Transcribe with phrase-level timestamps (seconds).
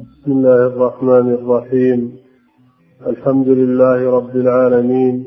[0.00, 2.16] بسم الله الرحمن الرحيم.
[3.06, 5.24] الحمد لله رب العالمين.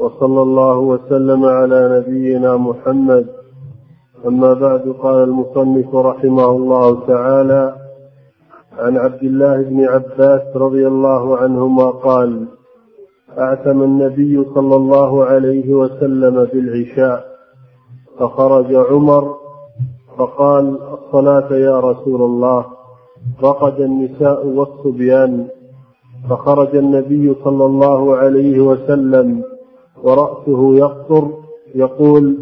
[0.00, 3.26] وصلى الله وسلم على نبينا محمد.
[4.26, 7.74] أما بعد قال المصنف رحمه الله تعالى
[8.78, 12.44] عن عبد الله بن عباس رضي الله عنهما قال
[13.38, 17.24] أعتم النبي صلى الله عليه وسلم بالعشاء
[18.18, 19.34] فخرج عمر
[20.18, 22.71] فقال الصلاة يا رسول الله.
[23.42, 25.48] رقد النساء والصبيان
[26.30, 29.44] فخرج النبي صلى الله عليه وسلم
[30.02, 31.30] ورأسه يقطر
[31.74, 32.38] يقول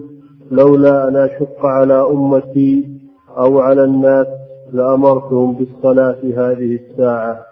[0.50, 3.00] لولا أن أشق على أمتي
[3.36, 4.26] أو على الناس
[4.72, 7.46] لأمرتهم بالصلاة هذه الساعة.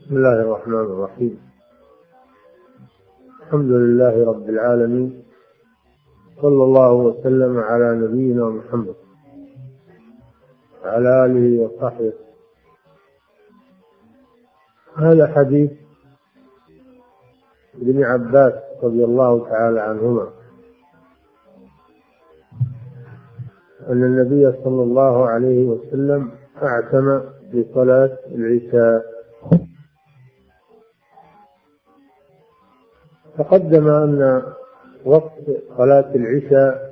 [0.00, 1.38] بسم الله الرحمن الرحيم.
[3.42, 5.22] الحمد لله رب العالمين
[6.42, 9.09] صلى الله وسلم على نبينا محمد.
[10.84, 12.12] وعلى آله وصحبه.
[14.96, 15.70] هذا حديث
[17.74, 20.30] ابن عباس رضي الله تعالى عنهما.
[23.88, 26.30] أن النبي صلى الله عليه وسلم
[26.62, 27.20] أعتم
[27.54, 29.04] بصلاة العشاء.
[33.38, 34.42] تقدم أن
[35.04, 35.44] وقت
[35.76, 36.90] صلاة العشاء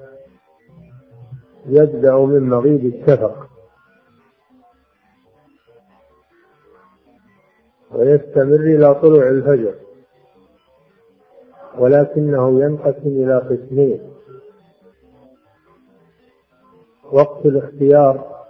[1.67, 3.48] يبدأ من مغيب الشفق.
[7.93, 9.75] ويستمر إلى طلوع الفجر.
[11.79, 14.13] ولكنه ينقسم إلى قسمين.
[17.13, 18.45] وقت الاختيار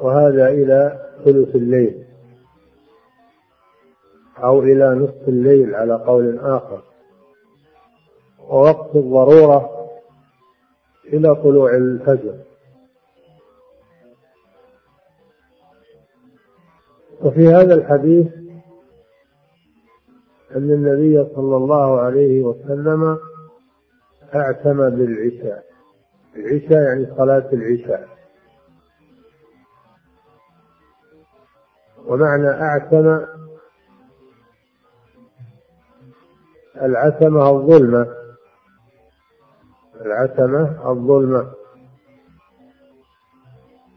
[0.00, 2.04] وهذا إلى ثلث الليل.
[4.38, 6.82] أو إلى نصف الليل على قول آخر.
[8.48, 9.88] ووقت الضرورة
[11.12, 12.34] إلى طلوع الفجر.
[17.26, 18.26] وفي هذا الحديث
[20.56, 23.18] أن النبي صلى الله عليه وسلم
[24.34, 25.64] أعتم بالعشاء.
[26.36, 28.08] العشاء يعني صلاة العشاء.
[32.06, 33.26] ومعنى أعتم
[36.82, 38.06] العتمة الظلمة.
[40.00, 41.52] العتمة الظلمة.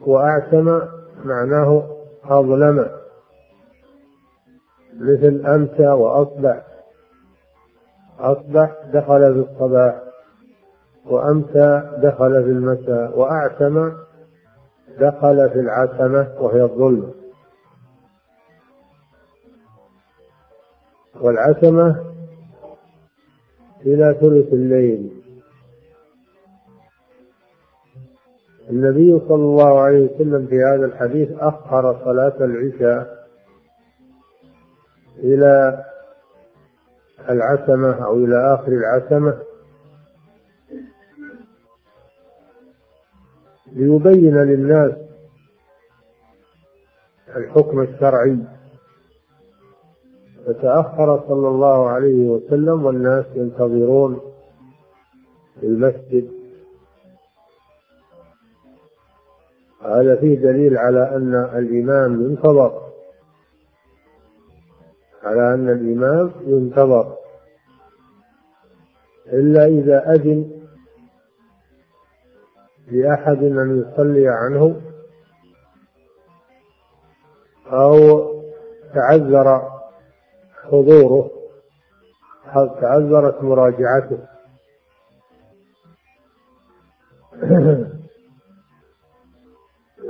[0.02, 0.82] وأعتم
[1.24, 2.99] معناه أظلم.
[5.00, 6.66] مثل أمسى وأصبح
[8.20, 10.02] أصبح دخل في الصباح
[11.06, 13.92] وأمسى دخل في المساء وأعتم
[15.00, 17.14] دخل في العتمة وهي الظلمة
[21.22, 22.06] والعتمة
[23.86, 25.12] إلى ثلث الليل.
[28.70, 33.19] النبي صلى الله عليه وسلم في هذا الحديث أخر صلاة العشاء.
[35.24, 35.84] إلى
[37.30, 39.40] العتمة أو إلى آخر العتمة
[43.72, 44.92] ليبين للناس
[47.36, 48.38] الحكم الشرعي.
[50.46, 54.20] فتأخر صلى الله عليه وسلم والناس ينتظرون
[55.60, 56.30] في المسجد.
[59.82, 62.89] هذا فيه دليل على أن الإمام ينتظر.
[65.24, 67.16] على أن الإمام ينتظر.
[69.28, 70.52] إلا إذا أذن
[72.92, 74.82] لأحد أن يصلي عنه
[77.68, 77.96] أو
[78.94, 79.70] تعذر
[80.64, 81.32] حضوره
[82.56, 84.20] أو تعذرت مراجعته.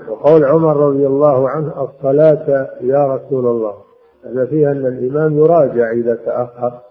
[0.10, 3.89] وقول عمر رضي الله عنه الصلاة يا رسول الله.
[4.24, 6.82] هذا فيها أن الإمام يراجع إذا تأخر.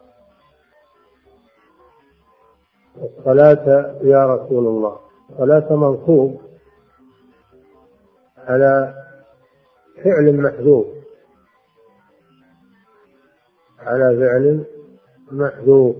[2.96, 5.00] الصلاة يا رسول الله.
[5.38, 6.40] صلاة منصوب
[8.36, 8.94] على
[10.04, 10.86] فعل محذوف.
[13.78, 14.64] على فعل
[15.32, 15.96] محذوف.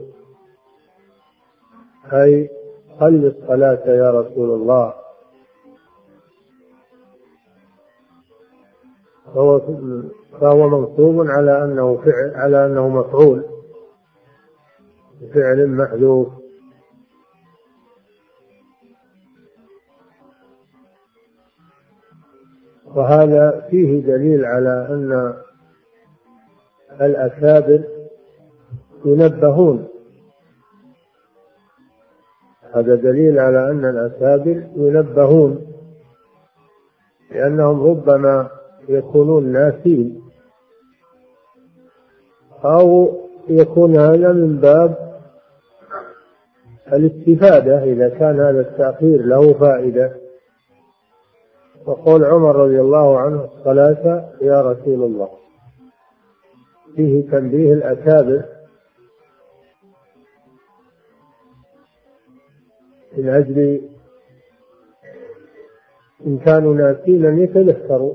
[2.13, 2.51] أي
[3.01, 4.95] صل الصلاة يا رسول الله.
[9.35, 9.61] فهو
[10.33, 13.45] فهو منصوب على أنه فعل على أنه مفعول.
[15.21, 16.29] بفعل محذوف.
[22.87, 25.35] وهذا فيه دليل على أن
[27.01, 27.85] الأكابر
[29.05, 29.89] ينبهون.
[32.75, 35.73] هذا دليل على أن الأكابر ينبهون.
[37.31, 38.51] لأنهم ربما
[38.89, 40.23] يكونون ناسين
[42.65, 43.19] أو
[43.49, 45.21] يكون هذا من باب
[46.93, 50.17] الاستفادة إذا كان هذا التأخير له فائدة.
[51.87, 55.29] وقول عمر رضي الله عنه الصلاة يا رسول الله.
[56.97, 58.45] فيه تنبيه الأكابر.
[63.17, 63.81] من أجل
[66.27, 68.15] إن كانوا ناسين أن يتذكروا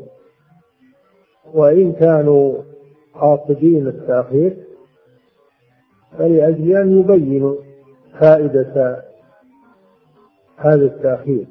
[1.53, 2.61] وإن كانوا
[3.13, 4.57] قاصدين التأخير
[6.17, 7.55] فلأجل أن يبينوا
[8.19, 9.03] فائدة
[10.57, 11.45] هذا التأخير.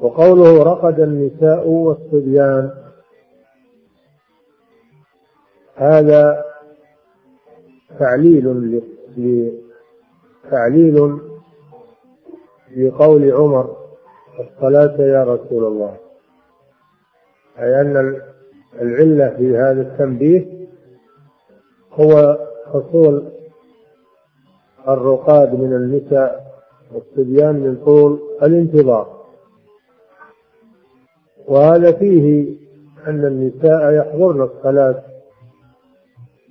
[0.00, 2.70] وقوله رقد النساء والصبيان
[5.74, 6.44] هذا
[7.98, 8.82] تعليل
[10.50, 11.18] تعليل
[12.76, 13.87] لقول عمر
[14.38, 15.96] الصلاة يا رسول الله.
[17.58, 18.20] أي أن
[18.80, 20.68] العلة في هذا التنبيه
[21.92, 23.32] هو حصول
[24.88, 26.52] الرقاد من النساء
[26.92, 29.18] والصبيان من طول الانتظار.
[31.46, 32.56] وهذا فيه
[33.06, 35.02] أن النساء يحضرن الصلاة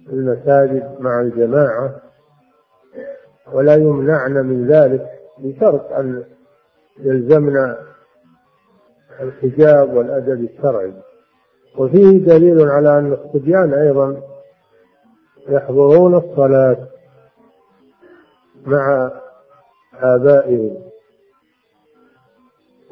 [0.08, 1.96] في المساجد مع الجماعة
[3.54, 6.24] ولا يمنعن من ذلك بشرط أن
[7.00, 7.78] يلزمنا
[9.22, 10.94] الحجاب والأدب الشرعي.
[11.78, 14.22] وفيه دليل على أن الصبيان أيضا
[15.50, 16.88] يحضرون الصلاة
[18.66, 19.12] مع
[19.94, 20.78] آبائهم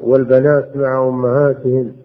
[0.00, 1.96] والبنات مع أمهاتهن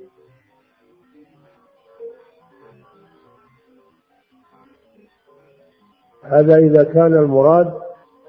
[6.23, 7.73] هذا إذا كان المراد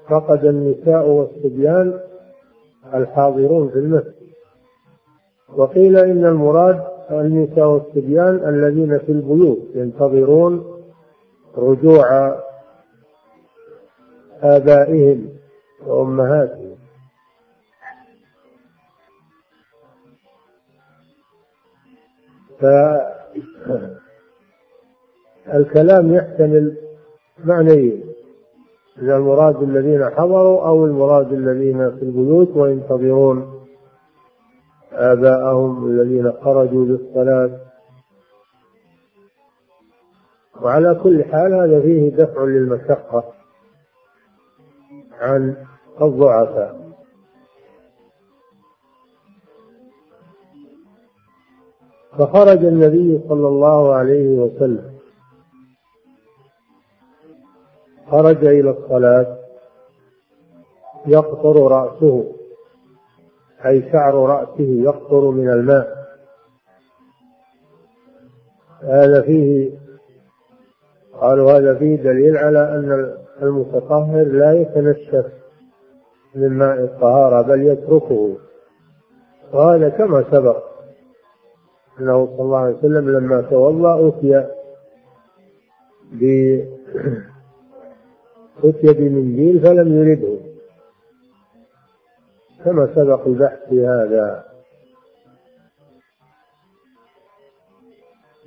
[0.09, 1.99] فقد النساء والصبيان
[2.93, 4.13] الحاضرون في المسجد.
[5.55, 10.81] وقيل إن المراد النساء والصبيان الذين في البيوت ينتظرون
[11.57, 12.37] رجوع
[14.41, 15.29] آبائهم
[15.85, 16.73] وأمهاتهم.
[25.45, 26.77] فالكلام يحتمل
[27.45, 28.12] معنيين.
[28.97, 33.65] من المراد الذين حضروا أو المراد الذين في البيوت وينتظرون
[34.91, 37.59] آباءهم الذين خرجوا للصلاة.
[40.61, 43.23] وعلى كل حال هذا فيه دفع للمشقة
[45.11, 45.55] عن
[46.01, 46.83] الضعفاء.
[52.17, 54.92] فخرج النبي صلى الله عليه وسلم
[58.13, 59.37] خرج إلى الصلاة
[61.07, 62.33] يقطر رأسه
[63.65, 66.03] أي شعر رأسه يقطر من الماء.
[68.81, 69.71] هذا فيه
[71.21, 75.25] قالوا هذا فيه دليل على أن المتطهر لا يتنشف
[76.35, 78.37] من ماء الطهارة بل يتركه.
[79.53, 80.63] وهذا كما سبق
[81.99, 84.47] أنه صلى الله عليه وسلم لما توضأ أتي
[88.63, 90.37] أتي بمنديل فلم يرده.
[92.65, 94.45] كما سبق البحث في هذا.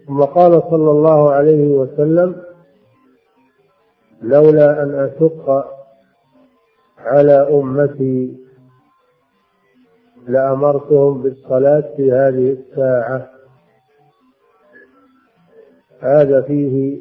[0.06, 2.42] ثم قال صلى الله عليه وسلم
[4.22, 5.66] لولا أن أشق
[6.98, 8.36] على أمتي
[10.28, 13.30] لأمرتهم بالصلاة في هذه الساعة.
[16.00, 17.00] هذا فيه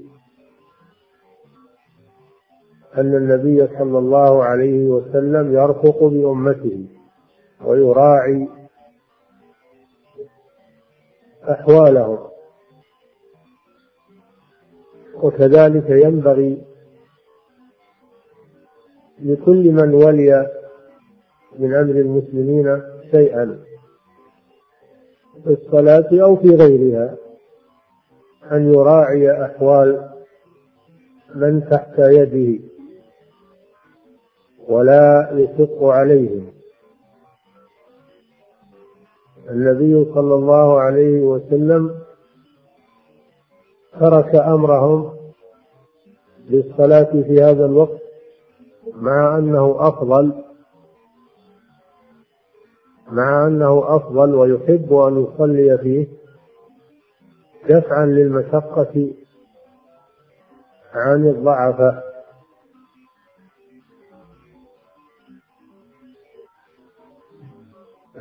[2.98, 6.86] أن النبي صلى الله عليه وسلم يرفق بأمته
[7.66, 8.48] ويراعي
[11.50, 12.20] أحوالهم
[15.16, 16.62] وكذلك ينبغي
[19.20, 20.52] لكل من ولي
[21.60, 23.60] من أمر المسلمين شيئا
[25.44, 27.16] في الصلاة أو في غيرها
[28.52, 30.10] أن يراعي أحوال
[31.36, 32.75] من تحت يده.
[34.70, 36.48] ولا يشق عليهم.
[39.50, 42.00] النبي صلى الله عليه وسلم
[44.00, 45.16] ترك أمرهم
[46.50, 48.02] بالصلاه في هذا الوقت
[48.94, 50.44] مع أنه أفضل
[53.12, 56.08] مع أنه أفضل ويحب أن يصلي فيه
[57.70, 59.14] دفعا للمشقة
[60.94, 62.15] عن الضعفاء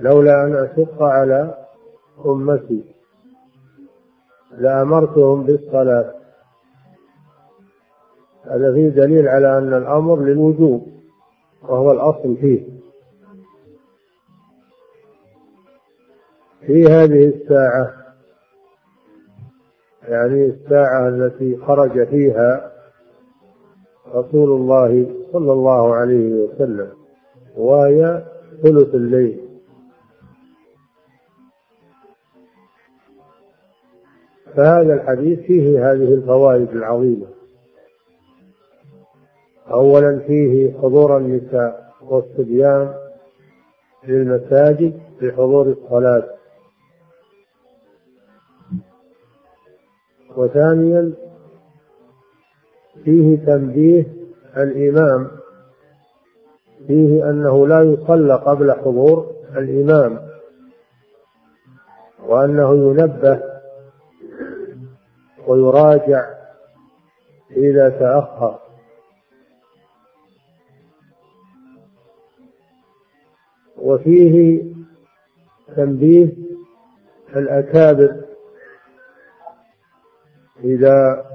[0.01, 1.55] لولا أن أشق على
[2.27, 2.95] أمتي
[4.59, 6.15] لأمرتهم بالصلاة.
[8.45, 10.89] هذا فيه دليل على أن الأمر للوجوب
[11.63, 12.75] وهو الأصل فيه.
[16.67, 17.95] في هذه الساعة
[20.09, 22.73] يعني الساعة التي خرج فيها
[24.15, 26.91] رسول الله صلى الله عليه وسلم
[27.57, 28.25] وهي
[28.63, 29.44] ثلث الليل.
[34.57, 37.27] فهذا الحديث فيه هذه الفوائد العظيمة.
[39.71, 42.95] أولا فيه حضور النساء والصبيان
[44.09, 46.25] للمساجد بحضور الصلاة.
[50.37, 51.13] وثانيا
[53.05, 54.07] فيه تنبيه
[54.57, 55.31] الإمام
[56.87, 60.19] فيه أنه لا يصلى قبل حضور الإمام
[62.27, 63.54] وأنه ينبه
[65.47, 66.35] ويراجع
[67.51, 68.59] إذا تأخر.
[73.77, 74.65] وفيه
[75.77, 76.29] تنبيه
[77.37, 78.25] الأكابر
[80.65, 81.27] إذا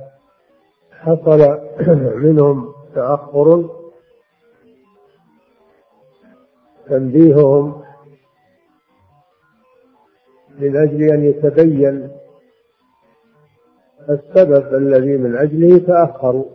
[0.92, 1.60] حصل
[2.24, 3.70] منهم تأخر
[6.90, 7.84] تنبيههم
[10.60, 12.19] من أجل أن يتبين
[14.10, 16.46] السبب الذي من أجله تأخروا.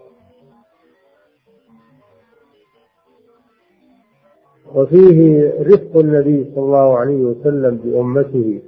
[4.75, 8.63] وفيه رفق النبي صلى الله عليه وسلم بأمته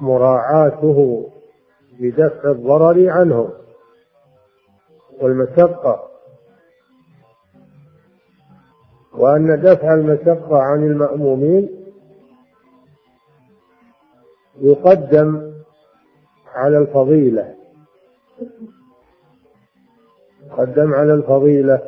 [0.00, 1.28] ومراعاته
[2.00, 3.50] بدفع الضرر عنهم
[5.20, 6.08] والمشقة.
[9.14, 11.81] وأن دفع المشقة عن المأمومين
[14.60, 15.52] يقدم
[16.54, 17.54] على الفضيلة.
[20.46, 21.82] يقدم على الفضيلة.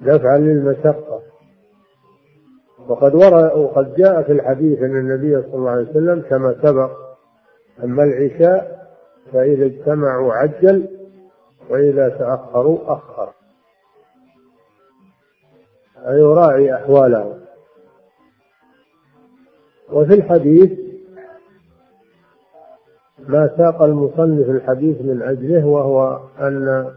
[0.00, 1.22] دفعا للمشقة.
[2.88, 6.90] وقد ورد وقد جاء في الحديث أن النبي صلى الله عليه وسلم كما سبق
[7.84, 8.88] أما العشاء
[9.32, 10.88] فإذا اجتمعوا عجل
[11.70, 13.32] وإذا تأخروا أخر.
[16.06, 17.41] أي يراعي أحوالهم
[19.92, 20.70] وفي الحديث
[23.18, 26.92] ما ساق المصنف الحديث من أجله وهو أن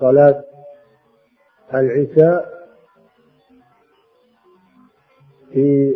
[0.00, 0.44] صلاة
[1.74, 2.60] العشاء
[5.52, 5.94] في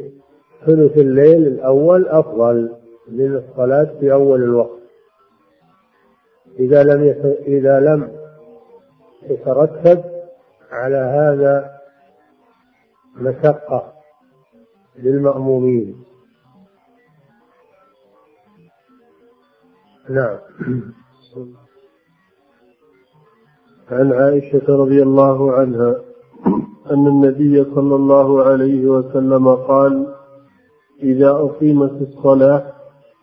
[0.66, 2.76] ثلث الليل الأول أفضل
[3.09, 4.80] من الصلاة في أول الوقت.
[6.59, 7.02] إذا لم
[7.47, 8.12] إذا لم
[9.23, 10.04] يترتب
[10.71, 11.80] على هذا
[13.16, 13.94] مشقة.
[15.03, 16.05] للمأمومين.
[20.11, 20.39] نعم.
[23.91, 26.01] عن عائشة رضي الله عنها
[26.91, 30.15] أن النبي صلى الله عليه وسلم قال
[31.03, 32.73] إذا أقيمت الصلاة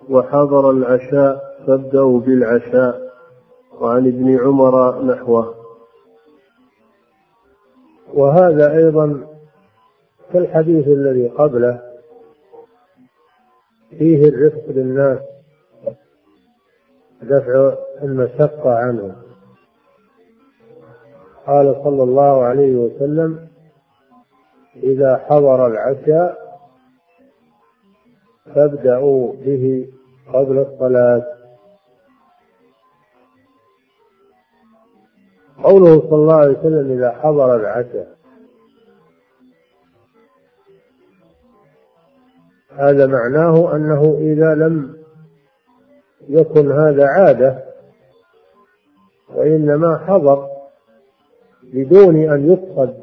[0.09, 3.11] وحضر العشاء فابدأوا بالعشاء.
[3.79, 5.55] وعن ابن عمر نحوه.
[8.13, 9.30] وهذا أيضا
[10.33, 11.81] كالحديث الذي قبله
[13.89, 15.19] فيه الرفق للناس
[17.21, 17.73] دفع
[18.03, 19.15] المشقة عنهم
[21.47, 23.47] قال صلى الله عليه وسلم
[24.75, 26.41] إذا حضر العشاء
[28.55, 29.87] فابدأوا به
[30.33, 31.23] قبل الصلاة.
[35.63, 38.20] قوله صلى الله عليه وسلم إذا حضر العشاء
[42.75, 45.01] هذا معناه أنه إذا لم
[46.29, 47.63] يكن هذا عادة
[49.35, 50.47] وإنما حضر
[51.63, 52.97] بدون أن يقصد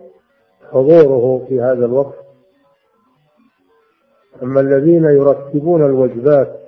[0.71, 2.15] حضوره في هذا الوقت.
[4.43, 6.61] أما الذين يرتبون الوجبات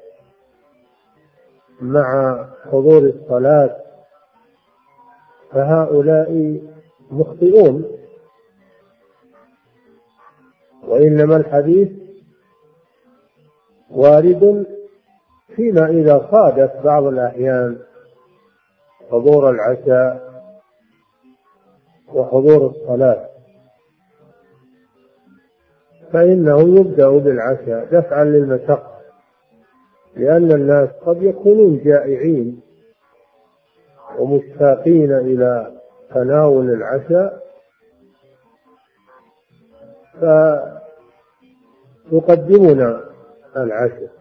[1.80, 3.76] مع حضور الصلاة
[5.52, 6.60] فهؤلاء
[7.10, 7.84] مخطئون.
[10.88, 11.99] وإنما الحديث
[13.90, 14.66] وارد
[15.56, 17.78] فيما إذا صادف بعض الأحيان
[19.10, 20.30] حضور العشاء
[22.14, 23.26] وحضور الصلاة.
[26.12, 29.00] فإنه يبدأ بالعشاء دفعا للمشقة
[30.16, 32.60] لأن الناس قد يكونون جائعين
[34.18, 35.80] ومشتاقين إلى
[36.14, 37.40] تناول العشاء.
[42.10, 43.09] فيقدمون
[43.56, 44.20] العشاء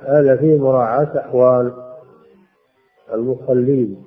[0.00, 1.94] هذا فيه مراعاة أحوال
[3.12, 4.04] المصلين.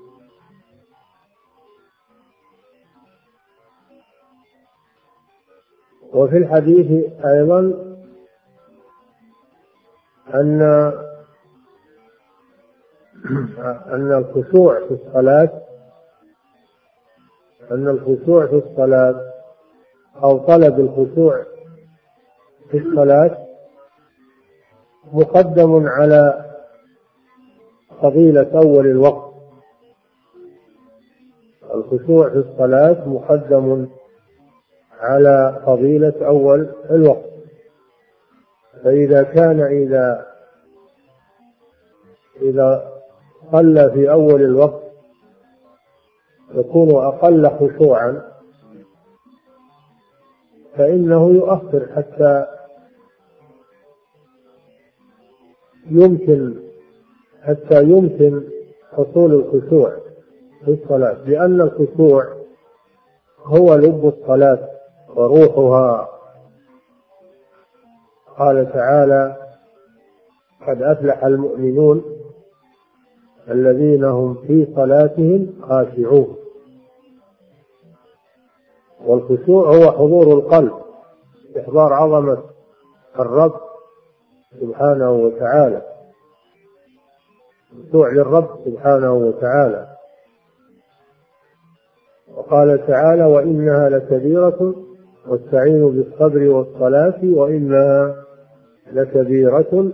[6.13, 7.59] وفي الحديث أيضا
[10.33, 10.61] أن
[13.93, 15.61] أن الخشوع في الصلاة
[17.71, 19.33] أن الخشوع في الصلاة
[20.23, 21.50] أو طلب الخشوع
[22.71, 23.37] في الصلاة
[25.13, 26.45] مقدم على
[28.01, 29.31] فضيلة أول الوقت.
[31.73, 33.87] الخشوع في الصلاة مقدم
[34.99, 37.31] على فضيلة أول الوقت.
[38.83, 40.27] فإذا كان إذا
[42.41, 42.91] إذا
[43.51, 44.81] صلى في أول الوقت
[46.53, 48.21] يكون أقل خشوعا
[50.77, 52.45] فإنه يؤخر حتى
[55.89, 56.55] يمكن
[57.41, 58.43] حتى يمكن
[58.91, 59.91] حصول الخشوع
[60.65, 62.25] في الصلاة لأن الخشوع
[63.43, 64.69] هو لب الصلاة
[65.15, 66.09] وروحها.
[68.37, 69.37] قال تعالى
[70.67, 72.03] قد أفلح المؤمنون
[73.49, 76.35] الذين هم في صلاتهم خاشعون.
[79.05, 80.73] والخشوع هو حضور القلب
[81.59, 82.43] إحضار عظمة
[83.19, 83.70] الرب
[84.59, 85.81] سبحانه وتعالى.
[87.89, 89.87] خشوع للرب سبحانه وتعالى.
[92.35, 94.75] وقال تعالى وإنها لكبيرة
[95.27, 98.15] واستعينوا بالصبر والصلاة وإنها
[98.91, 99.91] لكبيرة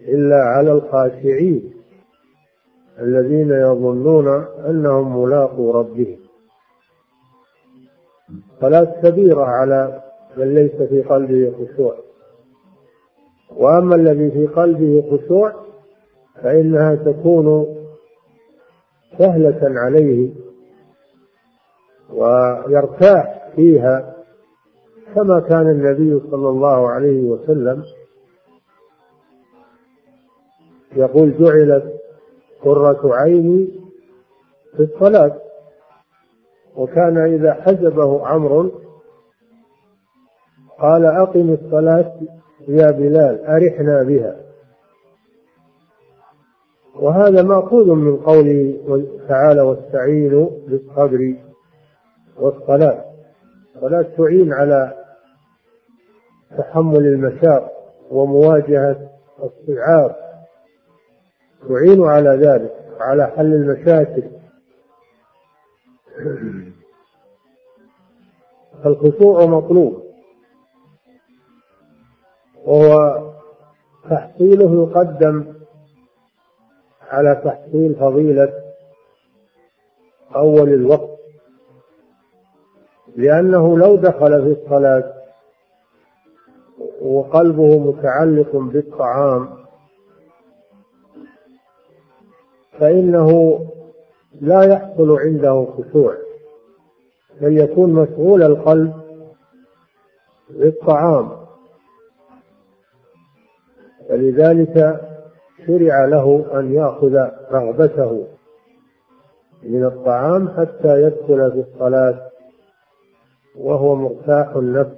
[0.00, 1.74] إلا على الخاشعين
[3.00, 4.28] الذين يظنون
[4.68, 6.18] أنهم ملاقو ربهم.
[8.60, 10.02] صلاة كبيرة على
[10.36, 11.96] من ليس في قلبه خشوع.
[13.50, 15.52] وأما الذي في قلبه خشوع
[16.42, 17.76] فإنها تكون
[19.18, 20.30] سهلة عليه
[22.10, 24.14] ويرتاح فيها
[25.14, 27.84] كما كان النبي صلى الله عليه وسلم
[30.96, 31.94] يقول جعلت
[32.62, 33.80] قرة عيني
[34.76, 35.40] في الصلاة.
[36.76, 38.83] وكان إذا حجبه عمرو
[40.78, 42.12] قال أقم الصلاة
[42.68, 44.36] يا بلال أرحنا بها.
[46.94, 48.78] وهذا مأخوذ من قوله
[49.28, 51.36] تعالى واستعينوا بالصبر
[52.36, 53.04] والصلاة.
[53.76, 54.92] الصلاة تعين على
[56.58, 57.72] تحمل المشاق
[58.10, 59.10] ومواجهة
[59.42, 60.16] الصعاب.
[61.68, 64.22] تعين على ذلك على حل المشاكل.
[68.84, 70.03] فالخشوع مطلوب.
[72.64, 73.22] وهو
[74.10, 75.54] تحصيله يقدم
[77.08, 78.52] على تحصيل فضيلة
[80.36, 81.18] أول الوقت
[83.16, 85.14] لأنه لو دخل في الصلاة
[87.02, 89.48] وقلبه متعلق بالطعام
[92.78, 93.60] فإنه
[94.40, 96.14] لا يحصل عنده خشوع
[97.40, 98.94] بل يكون مشغول القلب
[100.50, 101.43] بالطعام
[104.14, 105.00] فلذلك
[105.66, 107.16] شرع له أن يأخذ
[107.52, 108.26] رغبته
[109.62, 112.30] من الطعام حتى يدخل في الصلاة
[113.56, 114.96] وهو مرتاح النفس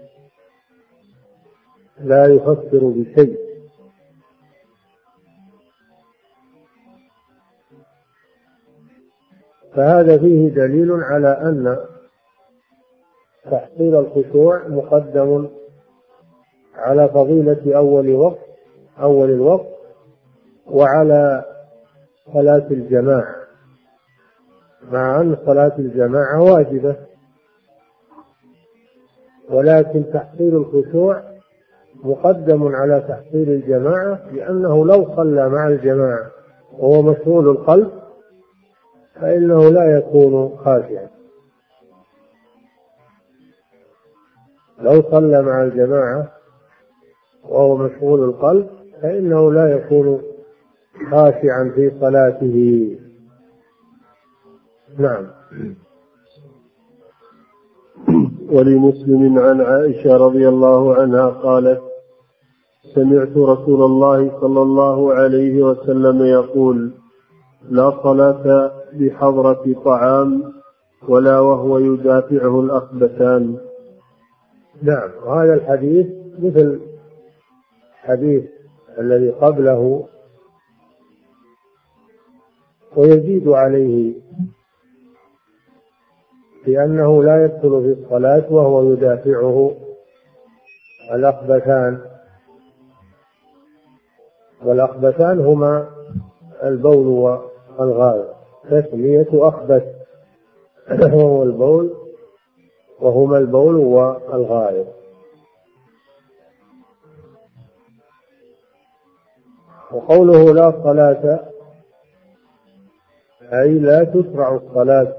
[2.01, 3.39] لا يفكر بشيء.
[9.75, 11.79] فهذا فيه دليل على أن
[13.51, 15.49] تحصيل الخشوع مقدم
[16.75, 18.46] على فضيلة أول وقت
[19.01, 19.67] أول الوقت
[20.67, 21.45] وعلى
[22.35, 23.37] صلاة الجماعة.
[24.91, 26.97] مع أن صلاة الجماعة واجبة.
[29.51, 31.23] ولكن تحصيل الخشوع
[32.05, 36.31] مقدم على تحصيل الجماعة لأنه لو صلى مع الجماعة
[36.73, 37.91] وهو مشغول القلب
[39.15, 41.09] فإنه لا يكون خاشعا.
[44.79, 46.33] لو صلى مع الجماعة
[47.45, 50.21] وهو مشغول القلب فإنه لا يكون
[51.11, 52.99] خاشعا في صلاته.
[54.99, 55.27] نعم.
[58.53, 61.83] ولمسلم عن عائشة رضي الله عنها قالت
[62.95, 66.91] سمعت رسول الله صلى الله عليه وسلم يقول
[67.71, 70.53] لا صلاة بحضرة طعام
[71.09, 73.57] ولا وهو يدافعه الأخبثان.
[74.83, 75.11] نعم.
[75.27, 76.07] وهذا الحديث
[76.39, 76.81] مثل
[78.05, 78.56] الحديث
[78.99, 80.09] الذي قبله
[82.97, 84.15] ويزيد عليه
[86.67, 89.77] لأنه لا يدخل في الصلاة وهو يدافعه
[91.13, 92.01] الأخبثان.
[94.65, 95.89] والأخبثان هما
[96.63, 97.07] البول
[97.79, 98.37] والغائط
[98.71, 99.85] تسمية أخبث.
[101.15, 101.95] وهو البول
[103.01, 104.87] وهما البول والغائط
[109.93, 111.41] وقوله لا صلاة
[113.53, 115.15] أي لا تشرع الصلاة.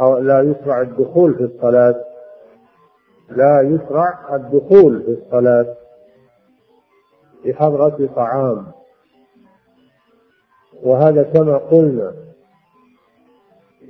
[0.00, 2.04] أو لا يشرع الدخول في الصلاة.
[3.28, 5.76] لا يشرع الدخول في الصلاة.
[7.44, 8.66] بحضرة طعام.
[10.82, 12.14] وهذا كما قلنا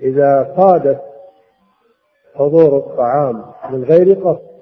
[0.03, 1.01] إذا صادف
[2.35, 4.58] حضور الطعام من غير قصد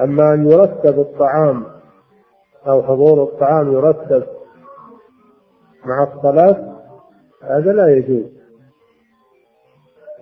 [0.00, 1.64] أما أن يرتب الطعام
[2.66, 4.26] أو حضور الطعام يرتب
[5.84, 6.76] مع الصلاة
[7.42, 8.26] هذا لا يجوز.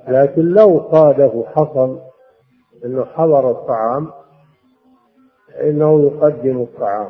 [0.08, 1.98] لكن لو صادف حصل
[2.84, 4.10] أنه حضر الطعام
[5.48, 7.08] فإنه يقدم الطعام.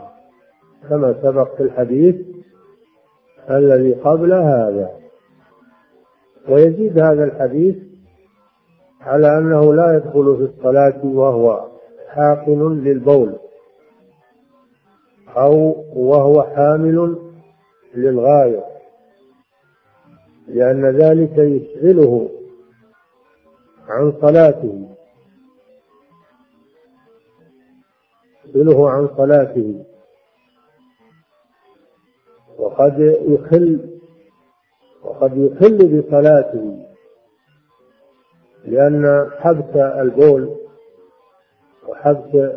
[0.88, 2.16] كما سبق في الحديث
[3.50, 4.90] الذي قبل هذا.
[6.48, 7.76] ويزيد هذا الحديث
[9.00, 11.75] على أنه لا يدخل في الصلاة وهو
[12.08, 13.36] حاقن للبول
[15.28, 17.16] أو وهو حامل
[17.94, 18.64] للغاية
[20.48, 22.28] لأن ذلك يشغله
[23.88, 24.88] عن صلاته.
[28.44, 29.84] يشغله عن صلاته.
[32.58, 33.98] وقد يخل
[35.02, 36.86] وقد يخل بصلاته
[38.64, 40.65] لأن حبس البول
[41.88, 42.50] وحبس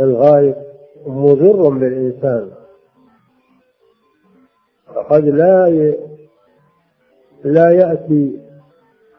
[0.00, 0.56] الغاية
[1.06, 2.50] مضر بالإنسان.
[4.94, 5.98] فقد لا ي...
[7.44, 8.40] لا يأتي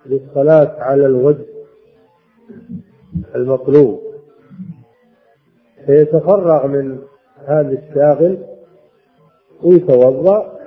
[0.06, 1.46] للصلاة على الوجه
[3.36, 4.02] المطلوب.
[5.86, 7.00] فيتفرغ من
[7.46, 8.38] هذا الشاغل
[9.64, 10.60] ويتوضأ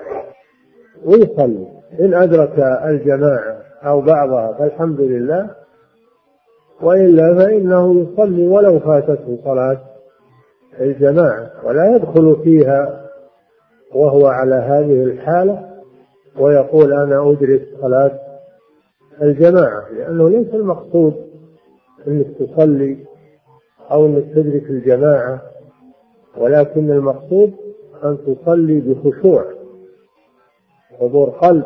[1.05, 1.67] ويصلي.
[2.01, 5.51] إن أدرك الجماعة أو بعضها فالحمد لله
[6.83, 9.79] وإلا فإنه يصلي ولو فاتته صلاة
[10.81, 13.07] الجماعة ولا يدخل فيها
[13.95, 15.77] وهو على هذه الحالة
[16.39, 18.19] ويقول أنا أدرك صلاة
[19.23, 21.15] الجماعة لأنه ليس المقصود
[22.09, 22.97] أنك تصلي
[23.91, 25.43] أو أنك تدرك الجماعة
[26.37, 27.53] ولكن المقصود
[28.05, 29.45] أن تصلي بخشوع
[31.01, 31.65] حضور قلب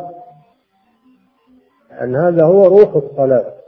[2.03, 3.60] أن هذا هو روح الصلاة.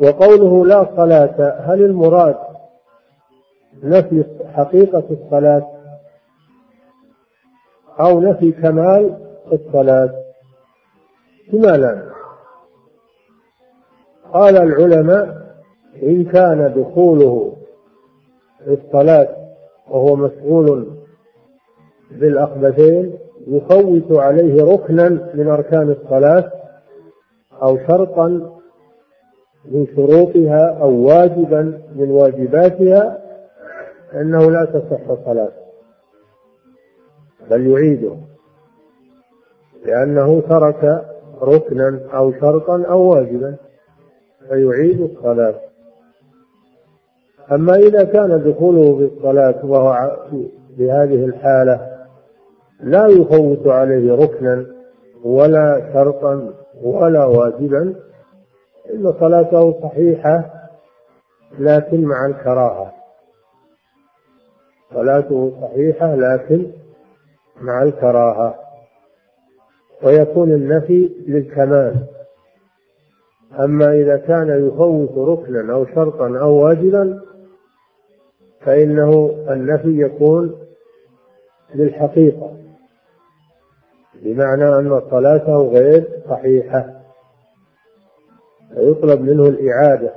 [0.00, 2.36] وقوله لا صلاة هل المراد
[3.82, 4.24] نفي
[4.54, 5.70] حقيقة الصلاة
[8.00, 9.18] أو نفي كمال
[9.52, 10.10] الصلاة؟
[11.52, 12.10] كما لا.
[14.32, 15.40] قال العلماء
[16.02, 17.56] إن كان دخوله
[18.66, 19.28] الصلاة
[19.88, 20.86] وهو مشغول
[22.10, 26.52] بالأخبثين يفوت عليه ركنا من أركان الصلاة
[27.62, 28.59] أو شرطا
[29.64, 33.18] من شروطها أو واجبا من واجباتها
[34.12, 35.60] فإنه لا تصح صلاته
[37.50, 38.16] بل يعيده
[39.84, 41.04] لأنه ترك
[41.42, 43.56] ركنا أو شرطا أو واجبا
[44.48, 45.54] فيعيد الصلاة.
[47.52, 50.16] أما إذا كان دخوله في الصلاة وهو
[50.78, 51.80] بهذه الحالة
[52.80, 54.66] لا يفوت عليه ركنا
[55.24, 57.94] ولا شرطا ولا واجبا
[58.94, 60.50] إن صلاته صحيحة
[61.58, 62.92] لكن مع الكراهة.
[64.94, 66.72] صلاته صحيحة لكن
[67.60, 68.54] مع الكراهة.
[70.02, 72.06] ويكون النفي للكمال.
[73.60, 77.20] أما إذا كان يفوت ركنا أو شرطا أو واجبا
[78.60, 80.60] فإنه النفي يكون
[81.74, 82.56] للحقيقة.
[84.22, 86.99] بمعنى أن صلاته غير صحيحة.
[88.74, 90.12] فيطلب منه الإعادة.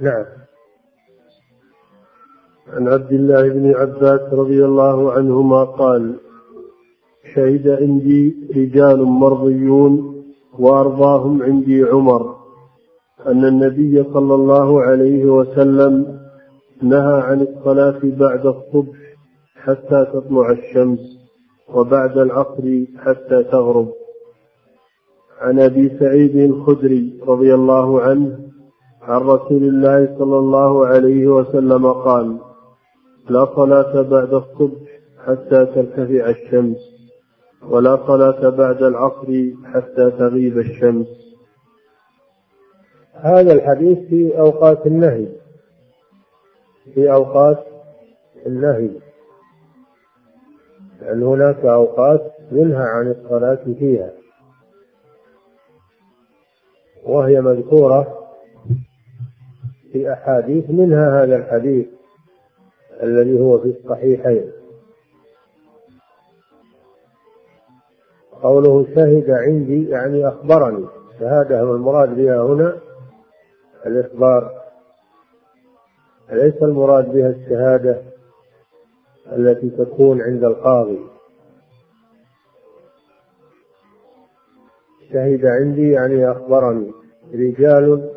[0.00, 0.24] نعم.
[2.72, 6.14] عن عبد الله بن عباس رضي الله عنهما قال
[7.34, 10.24] شهد عندي رجال مرضيون
[10.58, 12.36] وأرضاهم عندي عمر
[13.26, 16.18] أن النبي صلى الله عليه وسلم
[16.82, 18.98] نهى عن الصلاة بعد الصبح
[19.56, 20.98] حتى تطلع الشمس
[21.74, 23.97] وبعد العصر حتى تغرب.
[25.40, 28.38] عن أبي سعيد الخدري رضي الله عنه
[29.02, 32.38] عن رسول الله صلى الله عليه وسلم قال
[33.30, 34.88] لا صلاة بعد الصبح
[35.26, 36.78] حتى ترتفع الشمس
[37.68, 41.06] ولا صلاة بعد العصر حتى تغيب الشمس.
[43.12, 45.26] هذا الحديث في أوقات النهي
[46.94, 47.64] في أوقات
[48.46, 48.90] النهي.
[51.00, 54.17] لأن هناك أوقات ينهى عن الصلاة فيها.
[57.08, 58.18] وهي مذكورة
[59.92, 61.86] في أحاديث منها هذا الحديث
[63.02, 64.52] الذي هو في الصحيحين.
[68.42, 70.86] قوله شهد عندي يعني أخبرني
[71.20, 72.76] شهادة المراد بها هنا
[73.86, 74.58] الإخبار.
[76.32, 78.02] ليس المراد بها الشهادة
[79.32, 80.98] التي تكون عند القاضي؟
[85.12, 86.97] شهد عندي يعني أخبرني.
[87.34, 88.10] رجال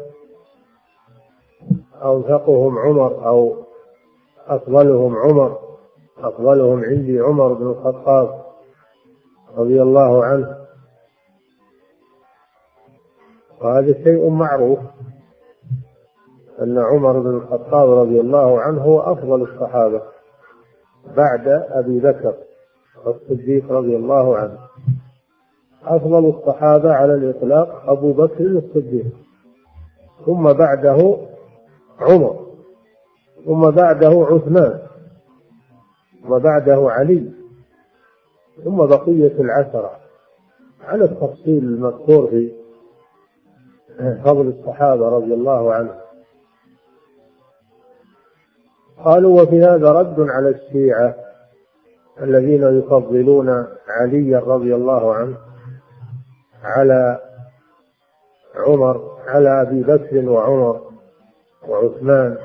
[2.04, 3.56] أوثقهم عمر أو
[4.47, 5.60] أفضلهم عمر
[6.17, 8.41] أفضلهم عندي عمر بن الخطاب
[9.58, 10.58] رضي الله عنه.
[13.62, 14.80] وهذا شيء معروف
[16.62, 20.02] أن عمر بن الخطاب رضي الله عنه هو أفضل الصحابة
[21.17, 22.36] بعد أبي بكر
[23.08, 24.70] الصديق رضي الله عنه.
[25.86, 29.06] أفضل الصحابة على الإطلاق أبو بكر الصديق.
[30.26, 31.17] ثم بعده
[32.00, 32.46] عمر.
[33.46, 34.80] ثم بعده عثمان.
[36.24, 37.32] ثم بعده علي.
[38.63, 39.91] ثم بقية العشرة.
[40.84, 42.52] على التفصيل المذكور في
[44.24, 46.02] فضل الصحابة رضي الله عنهم.
[49.06, 51.15] قالوا وفي هذا رد على الشيعة
[52.22, 55.38] الذين يفضلون عليا رضي الله عنه
[56.63, 57.19] على
[58.56, 60.82] عمر على أبي بكر وعمر
[61.67, 62.38] وعثمان.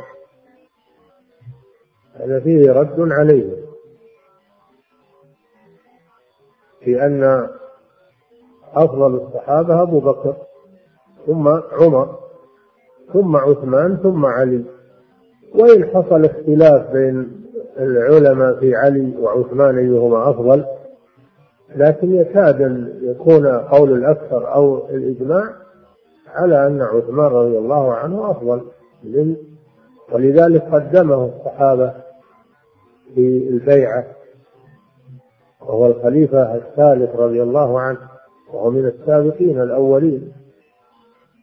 [2.14, 3.66] هذا فيه رد عليهم.
[6.80, 7.48] في أن
[8.74, 10.36] أفضل الصحابة أبو بكر
[11.26, 12.18] ثم عمر
[13.12, 14.64] ثم عثمان ثم علي.
[15.54, 17.46] وإن حصل اختلاف بين
[17.78, 20.75] العلماء في علي وعثمان أيهما أفضل
[21.76, 25.52] لكن يكاد أن يكون قول الأكثر أو الإجماع
[26.34, 28.62] على أن عثمان رضي الله عنه أفضل
[30.12, 31.92] ولذلك قدمه الصحابة
[33.14, 34.06] في البيعة
[35.60, 37.98] وهو الخليفة الثالث رضي الله عنه
[38.52, 40.32] وهو من السابقين الأولين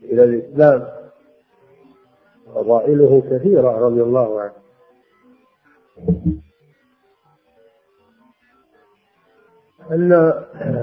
[0.03, 0.87] إلى الإسلام
[2.55, 4.53] فضائله كثيرة رضي الله عنه.
[9.91, 10.13] أن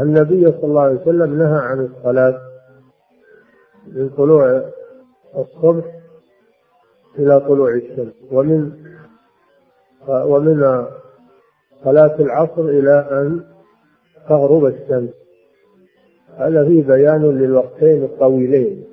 [0.02, 2.40] النبي صلى الله عليه وسلم نهى عن الصلاة
[3.86, 4.62] من طلوع
[5.36, 5.84] الصبح
[7.18, 8.72] إلى طلوع الشمس ومن
[10.08, 10.86] ومن
[11.84, 13.44] صلاة العصر إلى أن
[14.28, 15.10] تغرب الشمس.
[16.36, 18.84] هذا فيه بيان للوقتين الطويلين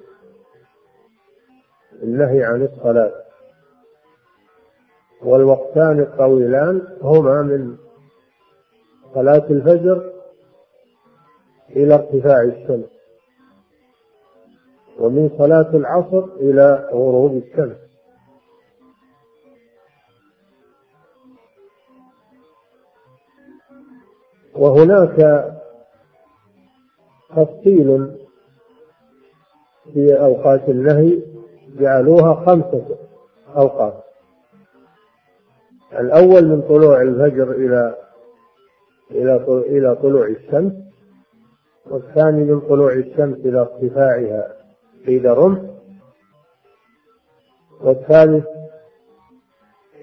[2.03, 3.11] النهي عن الصلاة.
[5.23, 7.77] والوقتان الطويلان هما من
[9.17, 10.13] صلاة الفجر
[11.69, 12.89] إلى ارتفاع الشمس
[14.99, 17.77] ومن صلاة العصر إلى غروب الشمس.
[24.55, 25.45] وهناك
[27.29, 28.17] تفصيل
[29.93, 31.21] في أوقات النهي
[31.79, 32.97] جعلوها خمسة
[33.57, 34.03] أوقات.
[35.99, 38.06] الأول من طلوع الفجر إلى
[39.11, 40.73] إلى إلى طلوع الشمس
[41.85, 44.53] والثاني من طلوع الشمس إلى ارتفاعها
[45.07, 45.59] قيل رمح
[47.81, 48.45] والثالث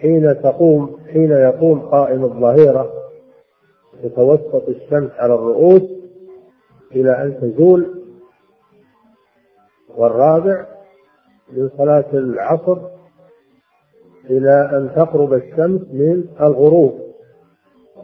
[0.01, 2.93] حين تقوم حين يقوم قائم الظهيرة
[4.03, 5.83] تتوسط الشمس على الرؤوس
[6.93, 8.05] إلى أن تزول
[9.97, 10.67] والرابع
[11.53, 12.79] من صلاة العصر
[14.31, 17.01] إلى أن تقرب الشمس من الغروب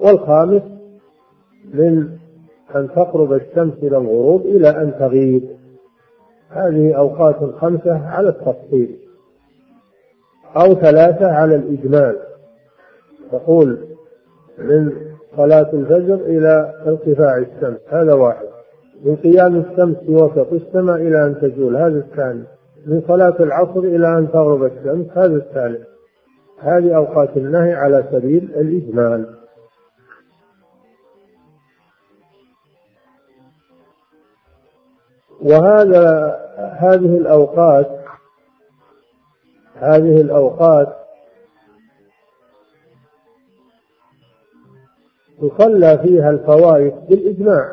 [0.00, 0.62] والخامس
[1.75, 2.09] من
[2.77, 5.49] أن تقرب الشمس إلى الغروب إلى أن تغيب.
[6.51, 8.96] هذه أوقات خمسة على التفصيل.
[10.57, 12.16] أو ثلاثة على الإجمال.
[13.33, 13.79] تقول
[14.59, 14.92] من
[15.37, 17.79] صلاة الفجر إلى ارتفاع الشمس.
[17.88, 18.46] هذا واحد.
[19.05, 21.77] من قيام الشمس في وسط السماء إلى أن تزول.
[21.77, 22.44] هذا الثاني.
[22.87, 25.07] من صلاة العصر إلى أن تغرب الشمس.
[25.14, 25.87] هذا الثالث.
[26.59, 29.39] هذه أوقات النهي على سبيل الإجمال.
[35.42, 38.00] وهذا هذه الأوقات
[39.81, 40.96] هذه الأوقات
[45.40, 47.72] تصلى فيها الفوائد بالإجماع.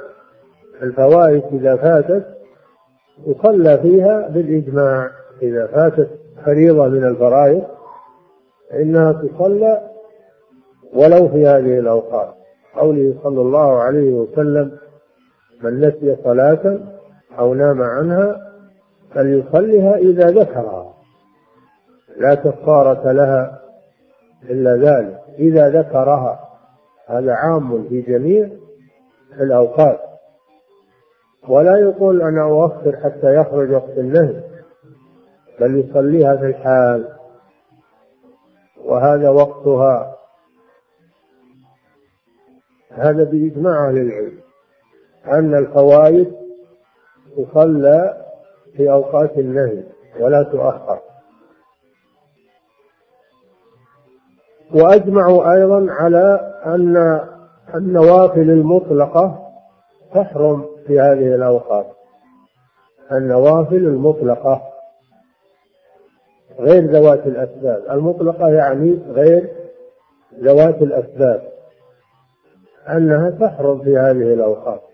[0.82, 2.38] الفوائد إذا فاتت
[3.28, 5.12] يصلى فيها بالإجماع.
[5.42, 6.10] إذا فاتت
[6.46, 7.64] فريضة من الفرائض
[8.70, 9.82] فإنها تصلى
[10.94, 12.34] ولو في هذه الأوقات.
[12.76, 14.78] قوله صلى الله عليه وسلم
[15.64, 16.97] من نسي صلاة
[17.40, 18.54] أو نام عنها
[19.14, 20.94] فليصلها إذا ذكرها.
[22.18, 23.62] لا كفارة لها
[24.44, 25.22] إلا ذلك.
[25.40, 26.40] إذا ذكرها
[27.08, 28.50] هذا عام في جميع
[29.34, 30.00] الأوقات.
[31.48, 34.44] ولا يقول أنا أؤخر حتى يخرج وقت النهي
[35.60, 37.08] بل يصليها في الحال.
[38.86, 40.18] وهذا وقتها.
[42.92, 44.40] هذا بإجماع أهل العلم
[45.28, 46.37] أن الفوائد
[47.38, 48.26] تصلى
[48.78, 49.84] في أوقات النهي
[50.20, 51.00] ولا تؤخر.
[54.76, 57.22] وأجمعوا أيضا على أن
[57.76, 59.52] النوافل المطلقة
[60.14, 61.88] تحرم في هذه الأوقات.
[63.12, 64.62] النوافل المطلقة
[66.60, 67.84] غير ذوات الأسباب.
[67.92, 69.50] المطلقة يعني غير
[70.40, 71.52] ذوات الأسباب.
[72.90, 74.87] أنها تحرم في هذه الأوقات.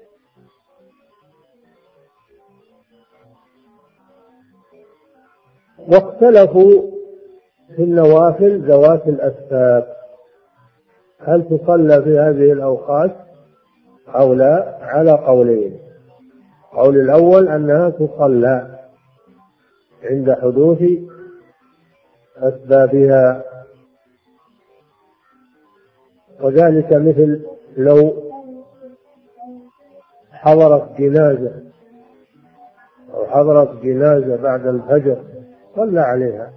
[5.88, 6.82] واختلفوا
[7.76, 9.94] في النوافل ذوات الأسباب.
[11.20, 13.12] هل تصلى في هذه الأوقات
[14.08, 15.80] أو لا؟ على قولين.
[16.74, 18.80] القول الأول أنها تصلى
[20.04, 20.84] عند حدوث
[22.38, 23.44] أسبابها.
[26.42, 27.46] وذلك مثل
[27.78, 28.14] لو
[30.32, 31.64] حضرت جنازة
[33.14, 35.33] أو حضرت جنازة بعد الفجر.
[35.76, 36.54] صلى عليها.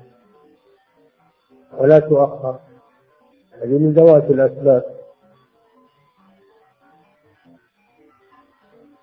[1.78, 2.58] ولا تؤخر.
[3.52, 4.84] هذه من ذوات الأسباب.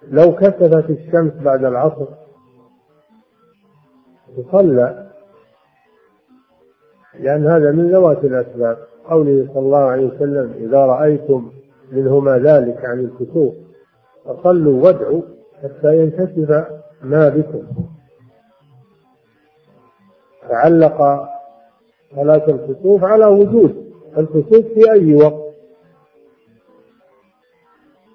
[0.08, 2.06] لو كسفت الشمس بعد العصر
[4.38, 5.12] تصلى.
[7.19, 8.78] لأن هذا من ذوات الأسباب.
[9.06, 11.52] قوله صلى الله عليه وسلم إذا رأيتم
[11.91, 13.54] منهما ذلك عن الكسوف
[14.26, 15.21] فصلوا وادعوا
[15.63, 16.67] حتى ينكسف
[17.02, 17.83] ما بكم.
[20.54, 20.98] فعلق
[22.16, 25.44] صلاة الكسوف على وجود الكسوف في أي وقت.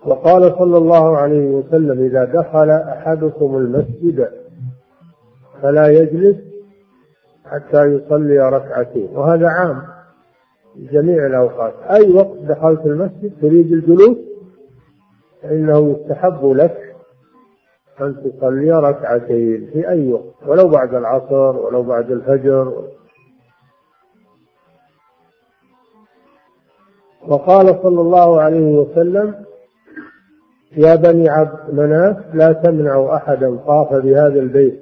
[0.07, 4.29] وقال صلى الله عليه وسلم إذا دخل أحدكم المسجد
[5.63, 6.37] فلا يجلس
[7.45, 9.83] حتى يصلي ركعتين وهذا عام
[10.75, 11.75] في جميع الأوقات.
[11.91, 14.17] أي وقت دخلت المسجد تريد الجلوس؟
[15.43, 16.88] فإنه يستحب لك
[18.01, 22.85] أن تصلي ركعتين في أي وقت ولو بعد العصر ولو بعد الفجر.
[27.29, 29.45] وقال صلى الله عليه وسلم
[30.77, 34.81] يا بني عبد مناف لا تمنعوا أحدا طاف بهذا البيت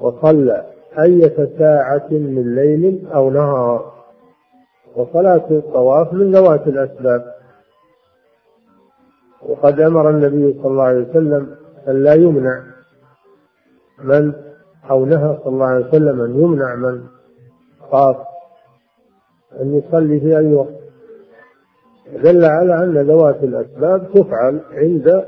[0.00, 0.66] وصلى
[0.98, 3.92] أية ساعة من ليل أو نهار.
[4.96, 7.34] وصلاة الطواف من ذوات الأسباب.
[9.48, 12.62] وقد أمر النبي صلى الله عليه وسلم أن لا يمنع
[13.98, 14.32] من
[14.90, 17.06] أو نهى صلى الله عليه وسلم أن يمنع من
[17.92, 18.16] طاف
[19.60, 20.82] أن يصلي في أي وقت.
[22.12, 25.26] دل على أن ذوات الأسباب تفعل عند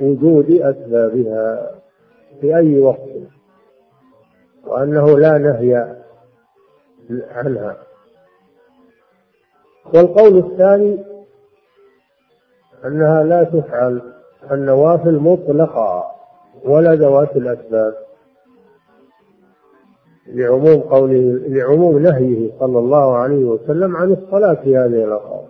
[0.00, 1.70] وجود أسبابها
[2.40, 3.08] في أي وقت
[4.66, 5.96] وأنه لا نهي
[7.30, 7.76] عنها.
[9.94, 11.04] والقول الثاني
[12.84, 14.17] أنها لا تفعل
[14.52, 16.04] النوافل مطلقة
[16.64, 17.94] ولا ذوات الأسباب
[20.26, 25.44] لعموم قوله لعموم نهيه صلى الله عليه وسلم عن الصلاة في هذه الأوقات.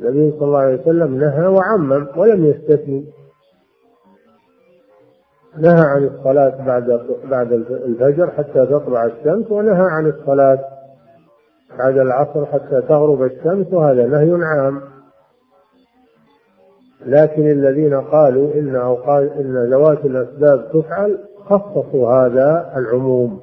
[0.00, 3.04] النبي صلى الله عليه وسلم نهى وعمم ولم يستثني.
[5.58, 10.64] نهى عن الصلاة بعد بعد الفجر حتى تطلع الشمس ونهى عن الصلاة
[11.78, 14.80] بعد العصر حتى تغرب الشمس وهذا نهي عام.
[17.06, 23.40] لكن الذين قالوا إن أوقات إن ذوات الأسباب تفعل خصصوا هذا العموم.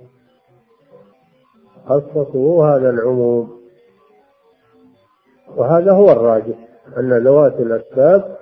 [1.85, 3.49] خصصوا هذا العموم.
[5.55, 8.37] وهذا هو الراجح أن ذوات الأسباب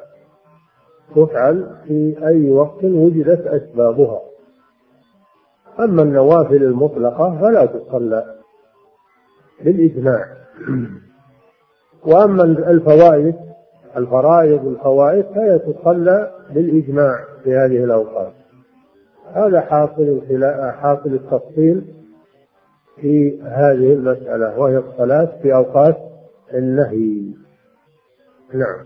[1.16, 4.22] تفعل في أي وقت وجدت أسبابها.
[5.80, 8.36] أما النوافل المطلقة فلا تصلى
[9.64, 10.26] بالإجماع
[12.08, 13.36] وأما الفوائد
[13.98, 18.34] الفرائض والفوائد فهي تصلى بالإجماع في هذه الأوقات.
[19.34, 20.22] هذا حاصل
[20.82, 21.82] حاصل التفصيل
[23.02, 25.98] في هذه المسألة وهي الصلاة في أوقات
[26.54, 27.34] النهي.
[28.54, 28.86] نعم.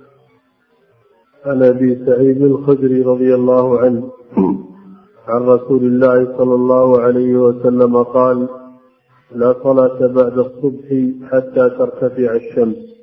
[1.45, 4.11] عن أبي سعيد الخدري رضي الله عنه
[5.27, 8.47] عن رسول الله صلى الله عليه وسلم قال
[9.31, 10.87] لا صلاة بعد الصبح
[11.31, 12.96] حتى ترتفع الشمس.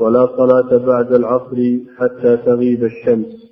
[0.00, 3.46] ولا صلاة بعد العصر حتى تغيب الشمس.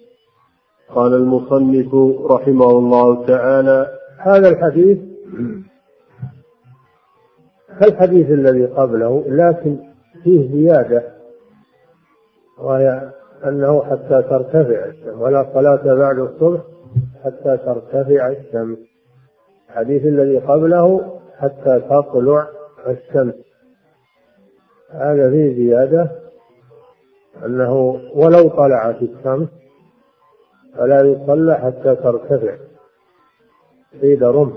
[0.88, 1.94] قال المصنف
[2.30, 4.98] رحمه الله تعالى هذا الحديث
[7.80, 9.76] كالحديث الذي قبله لكن
[10.22, 11.02] فيه زيادة
[12.58, 13.12] وهي
[13.44, 16.60] أنه حتى ترتفع الشمس ولا صلاة بعد الصبح
[17.24, 18.78] حتى ترتفع الشمس.
[19.68, 22.48] الحديث الذي قبله حتى تطلع
[22.86, 23.34] الشمس.
[24.90, 26.23] هذا فيه زيادة
[27.46, 29.48] أنه ولو طلعت الشمس
[30.74, 32.56] فلا يصلى حتى ترتفع.
[34.02, 34.56] قيد رمح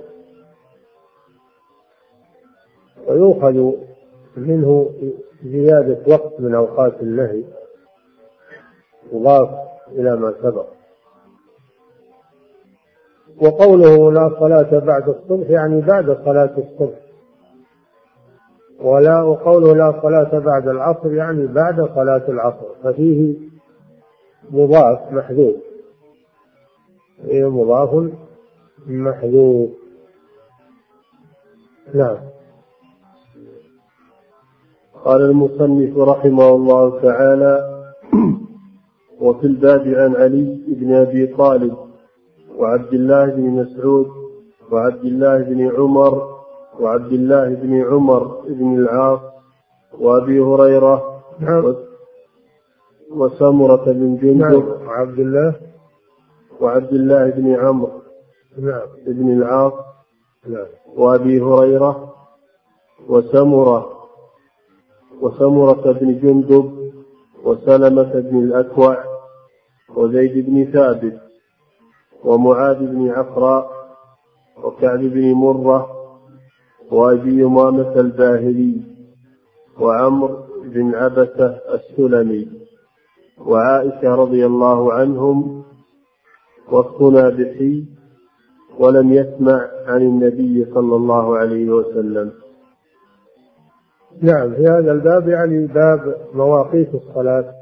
[3.08, 3.72] ويؤخذ
[4.38, 4.92] منه
[5.44, 7.44] زيادة وقت من أوقات النهي.
[9.14, 9.50] يضاف
[9.88, 10.66] إلى ما سبق.
[13.42, 17.07] وقوله لا صلاة بعد الصبح يعني بعد صلاة الصبح.
[18.82, 23.36] ولا وقوله لا صلاة بعد العصر يعني بعد صلاة العصر ففيه
[24.52, 25.56] مضاف محذوف.
[27.26, 28.12] فيه مضاف
[28.88, 29.70] محذوف.
[31.94, 32.18] نعم.
[35.06, 37.84] قال المصنف رحمه الله تعالى
[39.22, 41.78] وفي الباب عن علي بن أبي طالب
[42.58, 44.08] وعبد الله بن مسعود
[44.72, 46.37] وعبد الله بن عمر
[46.80, 49.20] وعبد الله بن عمر بن العاص
[50.00, 51.76] وأبي هريرة نعم.
[53.12, 54.88] وسمرة بن جندب نعم.
[54.88, 55.56] وعبد الله.
[56.62, 58.02] وعبد الله بن عمرو
[58.58, 58.82] نعم.
[59.08, 59.74] بن العاص
[60.48, 60.66] نعم.
[60.96, 62.14] وأبي هريرة
[63.10, 63.98] وسمره
[65.22, 66.92] وسمره بن جندب
[67.44, 69.04] وسلمة بن الأكوع
[69.96, 71.20] وزيد بن ثابت
[72.24, 73.72] ومعاذ بن عفراء
[74.64, 75.97] وكعب بن مرة
[76.92, 78.82] وأبي أمامة الباهلي
[79.80, 82.48] وعمرو بن عبسة السلمي
[83.38, 85.64] وعائشة رضي الله عنهم
[86.72, 87.86] والصنابحي
[88.80, 92.32] ولم يسمع عن النبي صلى الله عليه وسلم.
[94.22, 97.54] نعم في هذا الباب يعني باب مواقيت الصلاة.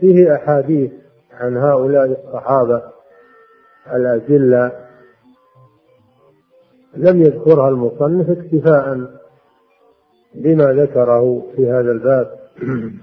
[0.00, 0.92] فيه أحاديث
[1.32, 2.82] عن هؤلاء الصحابة
[3.94, 4.81] الأجلة
[6.96, 9.10] لم يذكرها المصنف اكتفاء
[10.34, 12.38] بما ذكره في هذا الباب.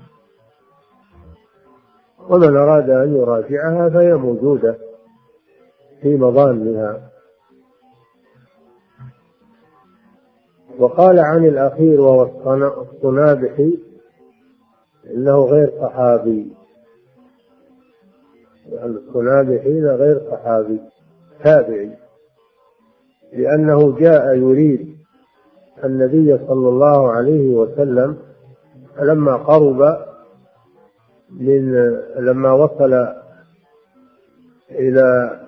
[2.30, 4.78] ومن أراد أن يراجعها فهي موجودة
[6.02, 7.10] في مظانها
[10.80, 12.24] وقال عن الأخير وهو
[12.82, 13.80] الصنابحي
[15.06, 16.54] إنه غير صحابي.
[18.84, 20.80] الصنابحي غير صحابي
[21.44, 22.09] تابعي.
[23.34, 24.98] لأنه جاء يريد
[25.84, 28.18] النبي صلى الله عليه وسلم
[29.02, 29.98] لما قرب
[31.30, 31.74] من
[32.16, 33.08] لما وصل
[34.72, 35.40] إلى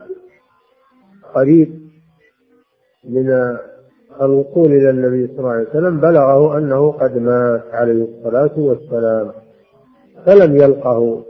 [1.33, 1.81] قريب
[3.03, 3.57] من
[4.21, 9.31] الوصول إلى النبي صلى الله عليه وسلم بلغه أنه قد مات عليه الصلاة والسلام
[10.25, 11.23] فلم يلقه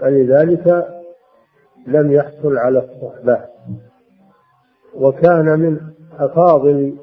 [0.00, 0.88] فلذلك
[1.86, 3.44] لم يحصل على الصحبة.
[4.98, 5.80] وكان من
[6.18, 6.96] أفاضل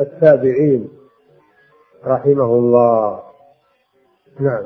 [0.00, 0.88] التابعين
[2.06, 3.20] رحمه الله.
[4.40, 4.64] نعم.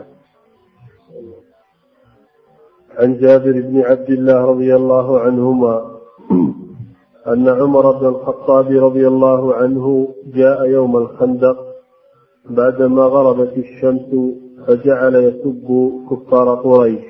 [2.98, 5.98] عن جابر بن عبد الله رضي الله عنهما
[7.26, 11.56] أن عمر بن الخطاب رضي الله عنه جاء يوم الخندق
[12.50, 14.34] بعدما غربت الشمس
[14.66, 17.04] فجعل يسب كفار قريش.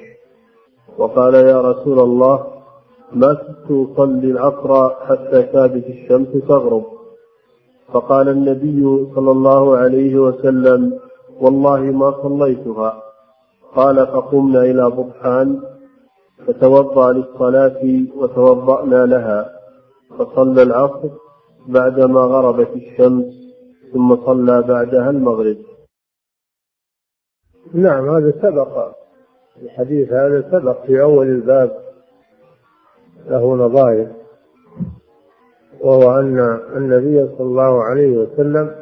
[0.99, 2.52] وقال يا رسول الله
[3.15, 6.85] ما كنت أصلي العصر حتى كادت الشمس تغرب.
[7.93, 10.99] فقال النبي صلى الله عليه وسلم
[11.41, 13.03] والله ما صليتها.
[13.75, 15.63] قال فقمنا إلى بطحان
[16.47, 17.83] فتوضأ للصلاة
[18.17, 19.53] وتوضأنا لها.
[20.19, 21.09] فصلى العصر
[21.69, 23.25] بعدما غربت الشمس
[23.93, 25.57] ثم صلى بعدها المغرب.
[27.75, 28.95] نعم هذا سبق.
[29.63, 31.92] الحديث هذا سبق في أول الباب.
[33.27, 34.09] له نظائر
[35.81, 36.39] وهو أن
[36.77, 38.75] النبي صلى الله عليه وسلم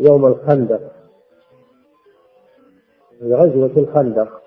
[0.00, 0.80] يوم الخندق
[3.18, 4.42] في غزوة الخندق.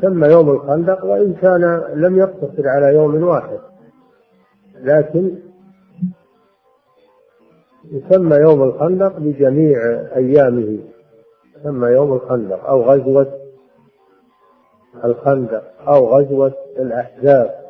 [0.00, 3.58] سمى يوم الخندق وإن كان لم يقتصر على يوم واحد
[4.74, 5.38] لكن
[7.92, 9.78] يسمى يوم الخندق بجميع
[10.16, 10.78] أيامه
[11.56, 13.43] يسمى يوم الخندق أو غزوة
[15.04, 17.64] الخندق أو غزوة الأحزاب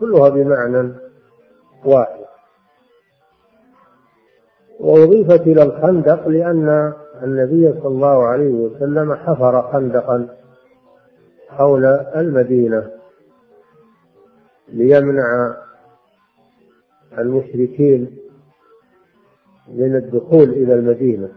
[0.00, 0.92] كلها بمعنى
[1.84, 2.22] واحد.
[4.80, 6.92] وأضيفت إلى الخندق لأن
[7.22, 10.28] النبي صلى الله عليه وسلم حفر خندقا
[11.48, 11.84] حول
[12.16, 12.90] المدينة
[14.68, 15.56] ليمنع
[17.18, 18.16] المشركين
[19.68, 21.28] من الدخول إلى المدينة.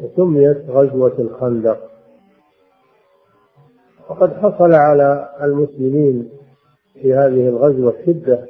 [0.00, 1.90] وسميت غزوة الخندق.
[4.08, 6.28] وقد حصل على المسلمين
[6.94, 8.46] في هذه الغزوة شدة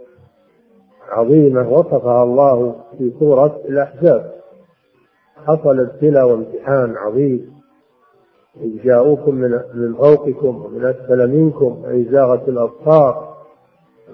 [1.09, 4.33] عظيمة وصفها الله في سورة الأحزاب.
[5.47, 7.59] حصل ابتلاء وامتحان عظيم.
[8.61, 13.37] إذ جاءوكم من من فوقكم ومن أسفل منكم أي زاغت الأبصار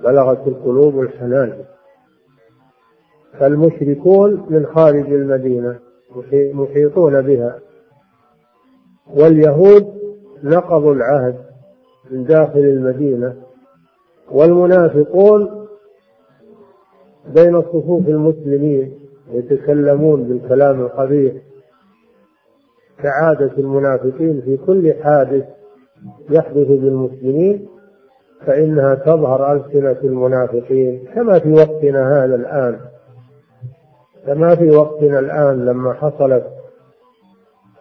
[0.05, 1.64] بلغت القلوب الحنان.
[3.38, 5.78] فالمشركون من خارج المدينة
[6.34, 7.59] محيطون بها.
[9.16, 9.93] واليهود
[10.45, 11.36] نقضوا العهد
[12.11, 13.34] من داخل المدينة
[14.30, 15.66] والمنافقون
[17.34, 18.99] بين صفوف المسلمين
[19.32, 21.34] يتكلمون بالكلام القبيح
[23.03, 25.45] كعادة المنافقين في كل حادث
[26.30, 27.68] يحدث بالمسلمين
[28.47, 32.80] فإنها تظهر ألسنة المنافقين كما في وقتنا هذا الآن.
[34.26, 36.45] كما في وقتنا الآن لما حصلت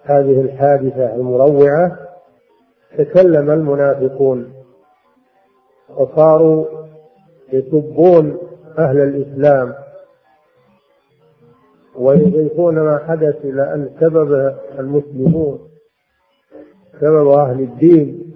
[0.03, 2.02] هذه الحادثة المروعة
[2.97, 4.53] تكلم المنافقون
[5.97, 6.65] وصاروا
[7.53, 8.37] يسبون
[8.77, 9.73] أهل الإسلام
[11.95, 15.59] ويضيفون ما حدث إلى أن سبب المسلمون
[17.01, 18.33] سبب أهل الدين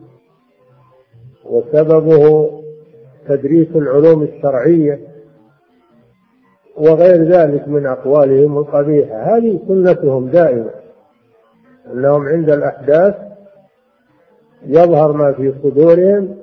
[1.45, 2.51] وسببه
[3.27, 4.99] تدريس العلوم الشرعية
[6.77, 9.37] وغير ذلك من أقوالهم القبيحة.
[9.37, 10.71] هذه سنتهم دائما
[11.93, 13.15] أنهم عند الأحداث
[14.65, 16.35] يظهر ما في صدورهم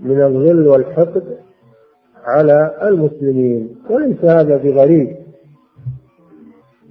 [0.00, 1.38] من الغل والحقد
[2.24, 5.16] على المسلمين وليس هذا بغريب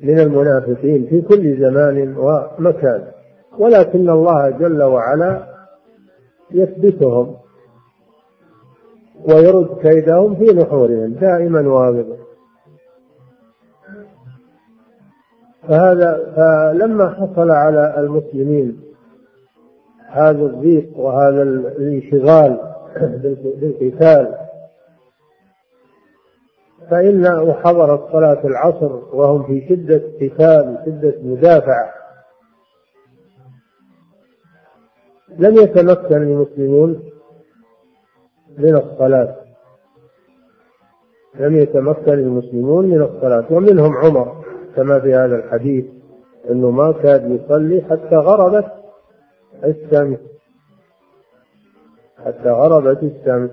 [0.04, 3.04] من المنافقين في كل زمان ومكان
[3.58, 5.48] ولكن الله جل وعلا
[6.52, 7.36] يثبتهم
[9.26, 12.18] ويرد كيدهم في نحورهم دائما وابدا
[15.68, 18.91] فهذا فلما حصل على المسلمين
[20.12, 22.60] هذا الضيق وهذا الانشغال
[23.62, 24.36] بالقتال.
[26.90, 31.94] فإن حضرت صلاة العصر وهم في شدة قتال شدة مدافعة.
[35.38, 37.04] لم يتمكن المسلمون
[38.58, 39.36] من الصلاة.
[41.40, 43.46] لم يتمكن المسلمون من الصلاة.
[43.52, 44.44] ومنهم عمر
[44.76, 45.86] كما في هذا الحديث
[46.50, 48.81] أنه ما كاد يصلي حتى غربت
[49.64, 50.20] الشمس
[52.26, 53.52] حتى غربت الشمس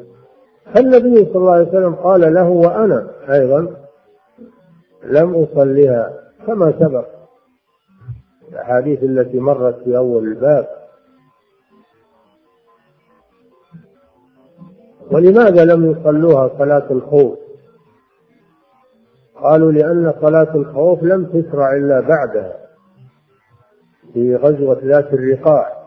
[0.74, 3.76] فالنبي صلى الله عليه وسلم قال له وأنا أيضا
[5.04, 7.06] لم أصلها كما سبق.
[8.48, 10.66] الأحاديث التي مرت في أول الباب.
[15.10, 17.38] ولماذا لم يصلوها صلاة الخوف؟
[19.34, 22.56] قالوا لأن صلاة الخوف لم تشرع إلا بعدها
[24.12, 25.77] في غزوة ذات الرقاع.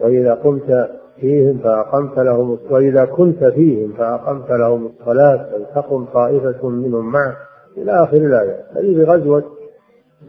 [0.00, 0.90] وإذا قمت
[1.20, 7.36] فيهم فأقمت لهم وإذا كنت فيهم فأقمت لهم الصلاة فلتقم طائفة منهم معك.
[7.76, 8.64] إلى آخر الآية.
[8.76, 9.44] هذه غزوة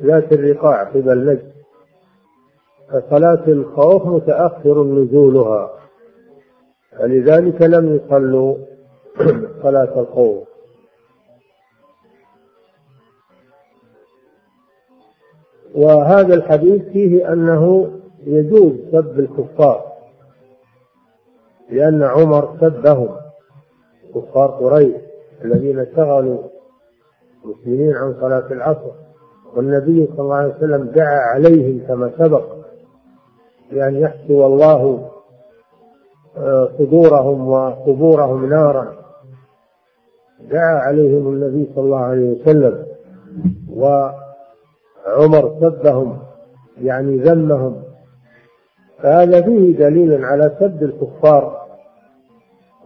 [0.03, 1.51] ذات الرقاع قبل نجد
[2.89, 5.72] فصلاة الخوف متأخر نزولها.
[6.99, 8.55] فلذلك لم يصلوا
[9.63, 10.47] صلاة الخوف.
[15.76, 17.91] وهذا الحديث فيه أنه
[18.26, 19.91] يجوز سب الكفار
[21.69, 23.09] لأن عمر سبهم
[24.15, 24.95] كفار قريش
[25.43, 26.38] الذين شغلوا
[27.45, 28.91] المسلمين عن صلاة العصر.
[29.55, 32.43] والنبي صلى الله عليه وسلم دعا عليهم كما سبق
[33.72, 35.09] بأن يحشو الله
[36.38, 38.93] آه، صدورهم وقبورهم نارا.
[40.39, 42.86] دعا عليهم النبي صلى الله عليه وسلم
[43.69, 46.19] وعمر سبهم
[46.82, 47.90] يعني ذمهم.
[49.01, 51.61] فهذا فيه دليل على سد الكفار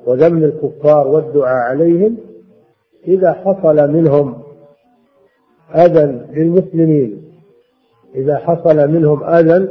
[0.05, 2.17] وذم الكفار والدعاء عليهم
[3.07, 4.41] إذا حصل منهم
[5.75, 7.31] أذى للمسلمين.
[8.15, 9.67] إذا حصل منهم أذى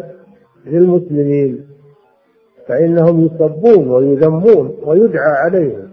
[0.67, 1.67] للمسلمين.
[2.69, 5.91] فإنهم يسبون ويذمون ويدعى عليهم.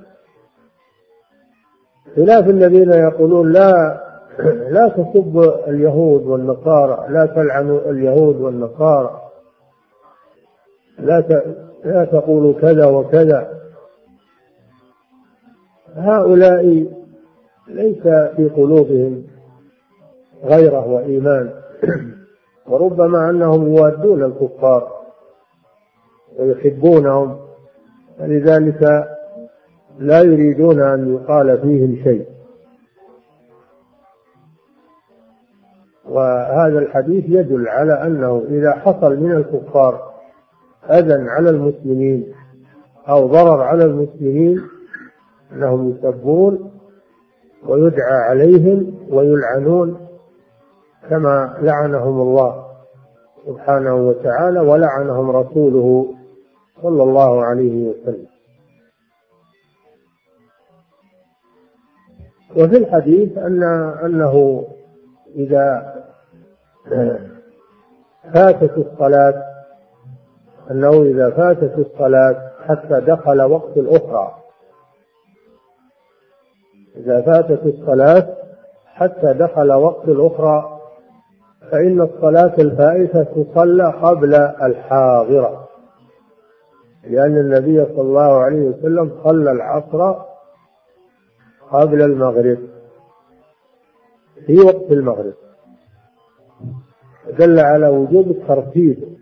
[2.15, 4.01] خلاف الذين يقولون لا
[4.69, 9.30] لا تسبوا اليهود والنصارى لا تلعنوا اليهود والنصارى.
[11.01, 11.43] لا
[11.85, 13.61] لا تقولوا كذا وكذا.
[15.95, 16.87] هؤلاء
[17.67, 18.03] ليس
[18.35, 19.23] في قلوبهم
[20.43, 21.53] غيرة وإيمان.
[22.69, 25.01] وربما أنهم يوادون الكفار
[26.39, 27.37] ويحبونهم
[28.19, 29.07] فلذلك
[29.99, 32.25] لا يريدون أن يقال فيهم شيء.
[36.09, 40.10] وهذا الحديث يدل على أنه إذا حصل من الكفار
[40.91, 42.33] أذى على المسلمين
[43.09, 44.61] أو ضرر على المسلمين
[45.51, 46.71] أنهم يسبون
[47.67, 50.07] ويدعى عليهم ويلعنون
[51.09, 52.65] كما لعنهم الله
[53.45, 56.15] سبحانه وتعالى ولعنهم رسوله
[56.81, 58.25] صلى الله عليه وسلم.
[62.57, 63.63] وفي الحديث أن
[64.03, 64.65] أنه
[65.35, 65.93] إذا
[68.33, 69.50] فاتت الصلاة
[70.71, 74.35] أنه إذا فاتت الصلاة حتى دخل وقت الأخرى.
[76.95, 78.37] إذا فاتت الصلاة
[78.85, 80.79] حتى دخل وقت الأخرى
[81.71, 85.67] فإن الصلاة الفائتة تصلى قبل الحاضرة.
[87.03, 90.15] لأن النبي صلى الله عليه وسلم صلى العصر
[91.71, 92.57] قبل المغرب
[94.45, 95.33] في وقت المغرب.
[97.39, 99.20] دل على وجوب الترتيب.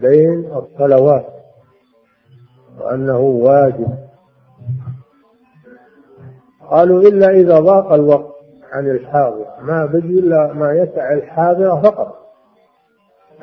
[0.00, 1.26] بين الصلوات
[2.80, 3.98] وأنه واجب.
[6.70, 8.34] قالوا إلا إذا ضاق الوقت
[8.72, 12.20] عن الحاضر ما بقي إلا ما يسع الحاضرة فقط.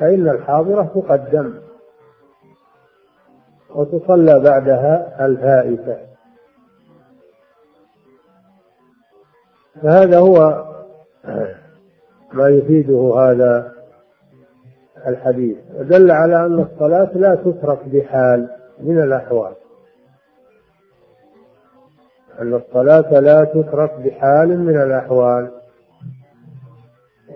[0.00, 1.54] فإن الحاضرة تقدم
[3.74, 5.96] وتصلى بعدها الفائتة
[9.82, 10.64] فهذا هو
[12.32, 13.72] ما يفيده هذا
[15.08, 15.56] الحديث.
[15.78, 18.48] ودل على أن الصلاة لا تترك بحال
[18.80, 19.52] من الأحوال.
[22.40, 25.50] أن الصلاة لا تترك بحال من الأحوال.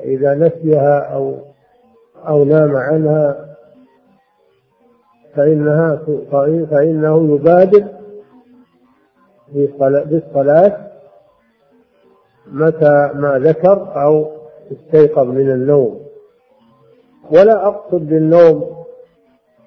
[0.05, 1.37] إذا نسيها أو
[2.29, 3.57] أو نام عنها
[5.35, 6.01] فإنها
[6.71, 7.85] فإنه يبادر
[10.11, 10.79] بالصلاة
[12.47, 14.31] متى ما ذكر أو
[14.73, 16.01] استيقظ من النوم.
[17.31, 18.83] ولا أقصد بالنوم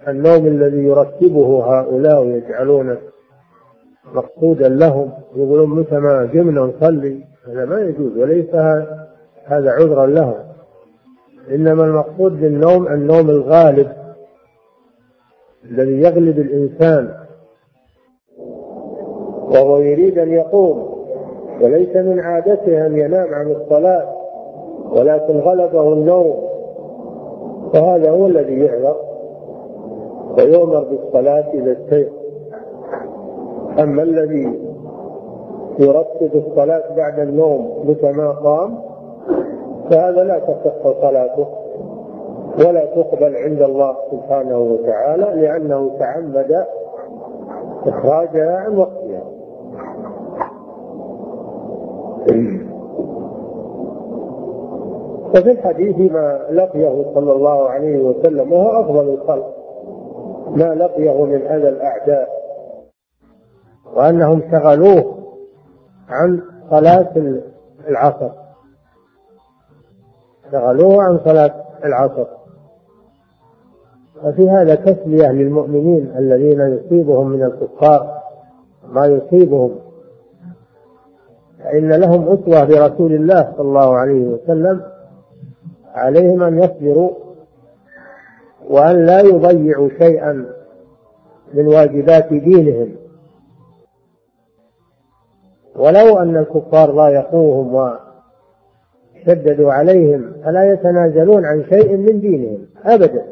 [0.07, 2.97] النوم الذي يرتبه هؤلاء ويجعلونه
[4.13, 8.55] مقصودا لهم يقولون متى ما قمنا نصلي؟ هذا ما يجوز وليس
[9.45, 10.35] هذا عذرا لهم.
[11.51, 13.91] إنما المقصود بالنوم النوم الغالب
[15.71, 17.13] الذي يغلب الإنسان.
[19.37, 20.95] وهو يريد أن يقوم
[21.61, 24.15] وليس من عادته أن ينام عن الصلاة
[24.91, 26.44] ولكن غلبه النوم.
[27.75, 28.95] فهذا هو الذي يعذر
[30.37, 32.13] ويؤمر بالصلاة إذا استيقظ
[33.79, 34.59] أما الذي
[35.79, 38.11] يرتب الصلاة بعد النوم متى
[38.43, 38.77] قام
[39.89, 41.47] فهذا لا تصح صلاته
[42.59, 46.65] ولا تقبل عند الله سبحانه وتعالى لأنه تعمد
[47.87, 49.23] إخراجها عن وقتها.
[55.35, 59.55] وفي الحديث ما لقيه صلى الله عليه وسلم وهو أفضل الخلق.
[60.49, 62.29] ما لقيه من أذى الأعداء.
[63.95, 65.17] وأنهم شغلوه
[66.09, 67.11] عن صلاة
[67.87, 68.29] العصر.
[70.51, 71.53] شغلوه عن صلاة
[71.85, 72.25] العصر.
[74.23, 78.21] وفي هذا تسلية للمؤمنين الذين يصيبهم من الكفار.
[78.89, 79.75] ما يصيبهم.
[81.63, 84.94] فإن لهم أسوة برسول الله صلى الله عليه وسلم.
[85.95, 87.11] عليهم أن يصبروا
[88.69, 90.45] وأن لا يضيعوا شيئا
[91.53, 92.95] من واجبات دينهم.
[95.75, 97.97] ولو أن الكفار ضايقوهم
[99.25, 103.25] وشددوا عليهم فلا يتنازلون عن شيء من دينهم أبدا.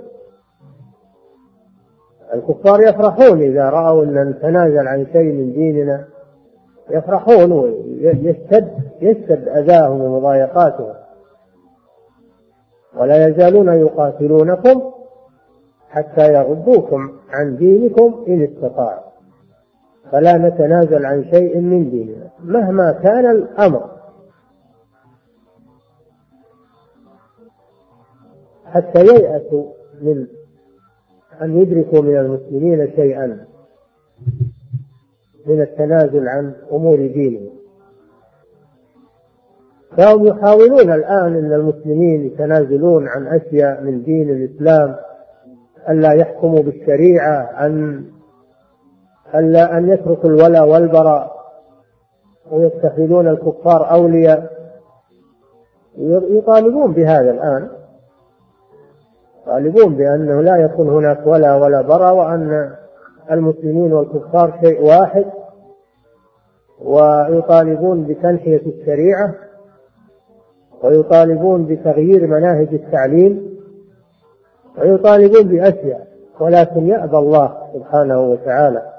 [2.34, 6.06] الكفار يفرحون إذا رأوا أن نتنازل عن شيء من ديننا
[6.90, 11.03] يفرحون ويشتد يشتد أذاهم ومضايقاتهم.
[12.98, 14.92] ولا يزالون يقاتلونكم
[15.90, 19.14] حتى يردوكم عن دينكم إن استطاعوا.
[20.12, 23.90] فلا نتنازل عن شيء من ديننا مهما كان الأمر.
[28.66, 30.28] حتى ييأسوا من
[31.42, 33.46] أن يدركوا من المسلمين شيئا
[35.46, 37.63] من التنازل عن أمور دينهم.
[39.98, 44.96] فهم يحاولون الآن أن المسلمين يتنازلون عن أشياء من دين الإسلام
[45.90, 48.04] ألا يحكموا بالشريعة أن
[49.36, 51.34] ألا أن يتركوا الولاء والبراء
[52.52, 54.54] ويتخذون الكفار أولياء.
[56.30, 57.70] يطالبون بهذا الآن.
[59.42, 62.76] يطالبون بأنه لا يكون هناك ولا ولا براء وأن
[63.32, 65.26] المسلمين والكفار شيء واحد.
[66.82, 69.36] ويطالبون بتنحية الشريعة.
[70.84, 73.60] ويطالبون بتغيير مناهج التعليم
[74.78, 76.08] ويطالبون بأشياء
[76.40, 78.94] ولكن يأبى الله سبحانه وتعالى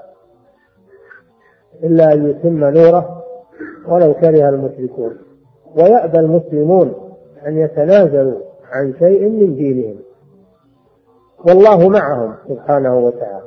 [1.83, 3.23] إلا أن يتم نوره
[3.87, 5.17] ولو كره المشركون.
[5.75, 6.93] ويأبى المسلمون
[7.47, 8.39] أن يتنازلوا
[8.71, 9.95] عن شيء من دينهم.
[11.47, 13.45] والله معهم سبحانه وتعالى.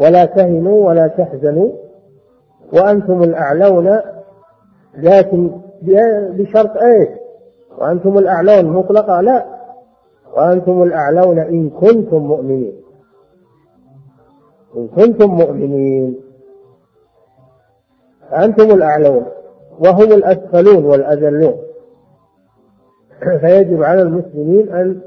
[0.00, 1.72] ولا تهنوا ولا تحزنوا
[2.72, 4.00] وأنتم الأعلون
[4.98, 5.50] لكن
[6.32, 7.08] بشرط إيش؟
[7.78, 9.46] وأنتم الأعلون مطلقة؟ لا.
[10.36, 12.72] وأنتم الأعلون إن كنتم مؤمنين.
[14.76, 16.20] إن كنتم مؤمنين.
[18.32, 19.26] أنتم الأعلون
[19.78, 21.54] وهم الأسفلون والأذلون.
[23.40, 25.00] فيجب على المسلمين أن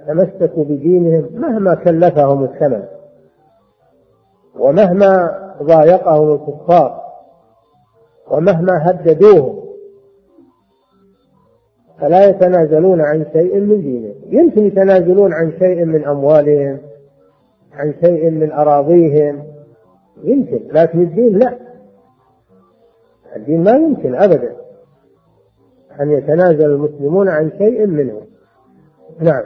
[0.00, 2.82] يتمسكوا بدينهم مهما كلفهم الثمن.
[4.58, 7.00] ومهما ضايقهم الكفار.
[8.30, 9.55] ومهما هددوهم.
[12.00, 16.78] فلا يتنازلون عن شيء من دينهم يمكن يتنازلون عن شيء من أموالهم
[17.72, 19.42] عن شيء من أراضيهم.
[20.22, 21.58] يمكن لكن الدين لا.
[23.36, 24.56] الدين ما يمكن أبدا
[26.00, 28.22] أن يتنازل المسلمون عن شيء منه.
[29.20, 29.42] نعم.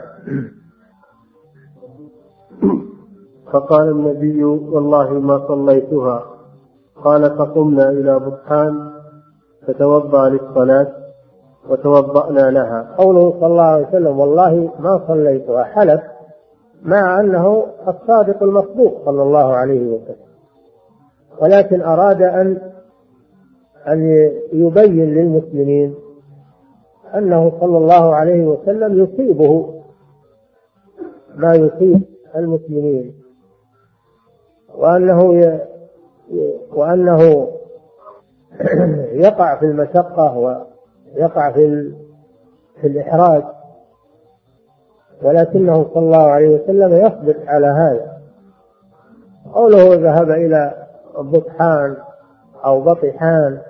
[3.51, 6.25] فقال النبي والله ما صليتها.
[7.03, 8.91] قال فقمنا إلى بطحان
[9.67, 11.00] فتوضأ للصلاة.
[11.69, 12.95] وتوضأنا لها.
[12.97, 16.01] قوله صلى الله عليه وسلم والله ما صليتها حلف
[16.83, 20.31] مع أنه الصادق المصدوق صلى الله عليه وسلم.
[21.41, 22.71] ولكن أراد أن
[23.87, 25.95] أن يبين للمسلمين
[27.15, 29.81] أنه صلى الله عليه وسلم يصيبه
[31.35, 32.01] ما يصيب
[32.35, 33.13] المسلمين.
[34.75, 35.59] وأنه ي...
[36.73, 37.47] وأنه
[39.25, 40.67] يقع في المشقة
[41.15, 41.91] ويقع في
[42.81, 43.43] في الإحراج.
[45.23, 48.17] ولكنه صلى الله عليه وسلم يصبر على هذا.
[49.53, 50.87] قوله ذهب إلى
[51.17, 51.97] بطحان
[52.65, 53.61] أو بطحان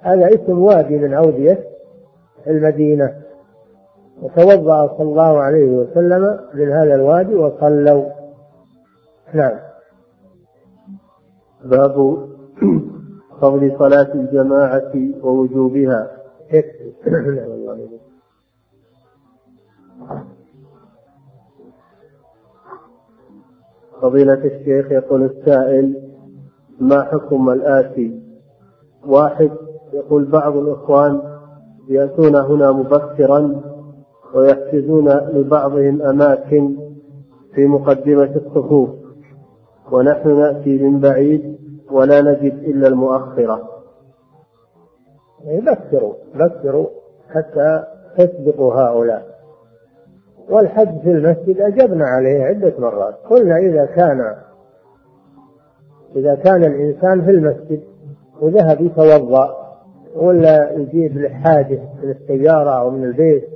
[0.00, 1.64] هذا اسم وادي من أودية
[2.46, 3.14] المدينة.
[4.22, 8.04] وتوضأ صلى الله عليه وسلم من هذا الوادي وصلوا.
[9.34, 9.58] نعم.
[11.64, 12.26] باب
[13.40, 16.19] فضل صلاة الجماعة ووجوبها.
[24.02, 26.02] فضيلة الشيخ يقول السائل
[26.80, 28.20] ما حكم الآتي؟
[29.06, 29.50] واحد
[29.92, 31.22] يقول بعض الإخوان
[31.88, 33.60] يأتون هنا مبكرا
[34.34, 36.76] ويحجزون لبعضهم أماكن
[37.54, 38.90] في مقدمة الصفوف
[39.92, 41.58] ونحن نأتي من بعيد
[41.90, 43.79] ولا نجد إلا المؤخرة.
[45.44, 46.86] بكروا بكروا
[47.30, 47.84] حتى
[48.18, 49.26] تسبقوا هؤلاء.
[50.50, 53.14] والحج في المسجد أجبنا عليه عدة مرات.
[53.14, 54.34] قلنا إذا كان
[56.16, 57.80] إذا كان الإنسان في المسجد
[58.40, 59.56] وذهب يتوضأ
[60.16, 63.48] ولا يجيب لحاجه من السيارة أو من البيت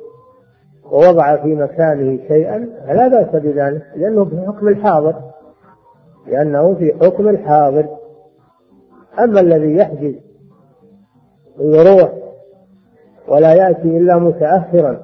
[0.90, 5.14] ووضع في مكانه شيئا فلا بأس بذلك لأنه في حكم الحاضر
[6.26, 7.86] لأنه في حكم الحاضر.
[9.18, 10.14] أما الذي يحجز
[11.58, 12.12] ويروح
[13.28, 15.00] ولا يأتي إلا متأخرا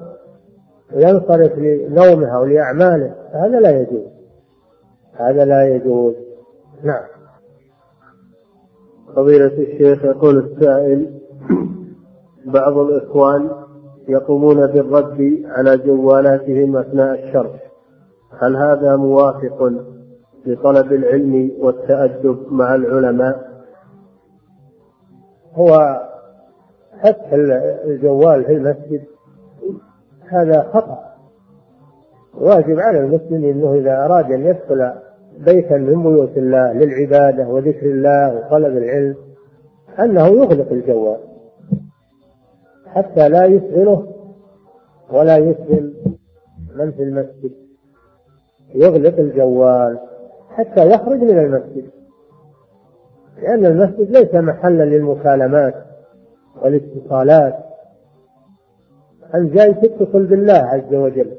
[0.93, 4.11] وينصرف لنومه أو لأعماله فهذا لا يجوز
[5.13, 6.13] هذا لا يجوز.
[6.83, 7.03] نعم.
[9.15, 11.19] فضيلة الشيخ يقول السائل
[12.45, 13.49] بعض الإخوان
[14.07, 17.71] يقومون بالرد على جوالاتهم أثناء الشرح.
[18.39, 19.71] هل هذا موافق
[20.45, 23.51] لطلب العلم والتأدب مع العلماء؟
[25.53, 26.01] هو
[27.03, 27.33] فتح
[27.85, 29.01] الجوال في المسجد
[30.27, 31.11] هذا خطأ.
[32.33, 34.91] واجب على المسلم إنه إذا أراد أن يدخل
[35.39, 39.15] بيتا من بيوت الله للعبادة وذكر الله وطلب العلم
[39.99, 41.17] أنه يغلق الجوال
[42.87, 44.07] حتى لا يشغله
[45.11, 45.93] ولا يشغل
[46.75, 47.51] من في المسجد.
[48.75, 49.99] يغلق الجوال
[50.49, 51.85] حتى يخرج من المسجد
[53.41, 55.90] لأن المسجد ليس محلا للمكالمات.
[56.61, 57.55] والاتصالات.
[59.35, 61.31] أنت جاي تتصل بالله عز وجل؟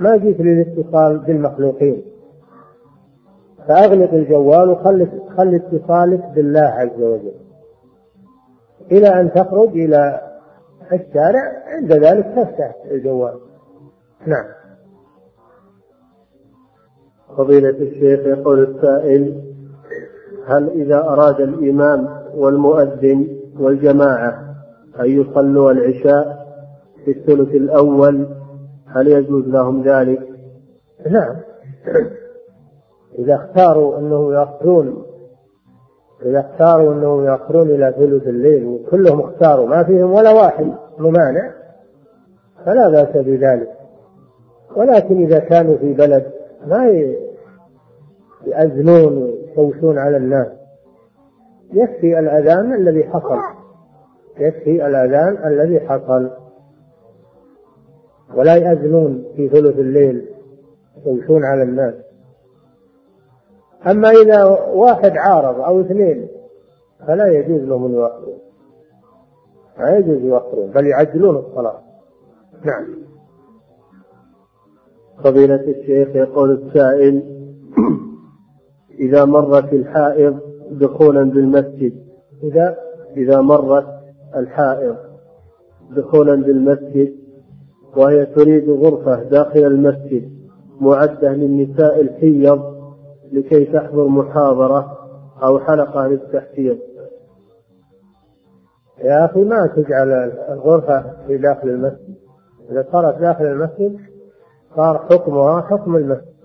[0.00, 2.02] ما جيت للاتصال بالمخلوقين.
[3.68, 7.34] فأغلق الجوال وخل خل اتصالك بالله عز وجل.
[8.92, 10.20] إلى أن تخرج إلى
[10.92, 13.38] الشارع عند ذلك تفتح الجوال.
[14.26, 14.46] نعم.
[17.36, 19.42] فضيلة الشيخ يقول السائل
[20.46, 24.54] هل إذا أراد الإمام والمؤذن والجماعة
[25.00, 26.46] أن يصلوا العشاء
[27.04, 28.28] في الثلث الأول
[28.86, 30.20] هل يجوز لهم ذلك؟
[31.10, 31.36] نعم.
[33.18, 35.02] إذا اختاروا أنه يأخرون
[36.24, 41.52] إذا اختاروا أنهم يأخرون إلى ثلث الليل وكلهم اختاروا ما فيهم ولا واحد ممانع
[42.66, 43.72] فلا بأس بذلك.
[44.76, 46.32] ولكن إذا كانوا في بلد
[46.66, 46.86] ما
[48.46, 49.16] يأذنون
[49.56, 50.48] ويشوشون على الناس.
[51.72, 53.38] يكفي الأذان الذي حصل.
[54.38, 56.30] يكفي الأذان الذي حصل.
[58.34, 60.28] ولا يأذنون في ثلث الليل
[60.96, 61.94] يشوشون على الناس.
[63.86, 64.44] أما إذا
[64.74, 66.28] واحد عارض أو اثنين
[67.06, 68.38] فلا يجوز لهم أن يؤخرون
[69.78, 71.80] ما يجوز يؤخرون بل يعجلون الصلاة.
[72.64, 73.06] نعم.
[75.24, 77.22] فضيلة الشيخ يقول السائل
[79.06, 81.92] إذا مرت الحائض دخولا بالمسجد.
[82.42, 82.76] إذا
[83.16, 83.86] إذا مرت
[84.36, 84.96] الحائض
[85.90, 87.12] دخولا بالمسجد
[87.96, 90.30] وهي تريد غرفة داخل المسجد
[90.80, 92.76] معدة للنساء الحيض
[93.32, 94.98] لكي تحضر محاضرة
[95.42, 96.76] أو حلقة للتحفيظ.
[99.04, 100.12] يا أخي ما تجعل
[100.48, 102.16] الغرفة في داخل المسجد.
[102.70, 103.98] إذا صارت داخل المسجد
[104.76, 106.36] صار حكمها حكم المسجد.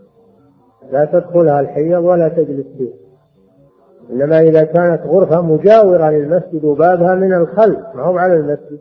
[0.91, 3.00] لا تدخلها الحيض ولا تجلس فيه
[4.11, 8.79] إنما إذا كانت غرفة مجاورة للمسجد وبابها من الخلف ما هو على المسجد.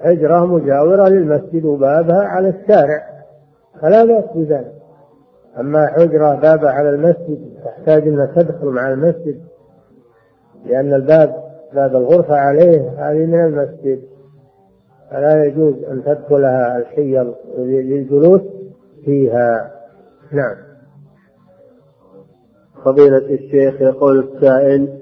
[0.00, 3.02] حجرة مجاورة للمسجد وبابها على الشارع.
[3.80, 4.72] فلا بأس بذلك.
[5.60, 9.40] أما حجرة بابها على المسجد تحتاج أنها تدخل مع المسجد
[10.66, 11.34] لأن الباب
[11.74, 14.02] باب الغرفة عليه هذه من المسجد.
[15.10, 18.42] فلا يجوز أن تدخلها الحيض للجلوس
[19.04, 19.70] فيها.
[20.32, 20.65] نعم.
[22.86, 24.98] فضيلة الشيخ يقول السائل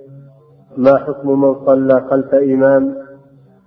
[0.76, 2.96] ما حكم من صلى خلف إمام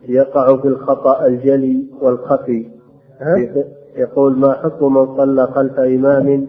[0.07, 2.70] يقع في الخطأ الجلي والخفي؟
[3.95, 6.47] يقول ما حكم من صلى خلف إمام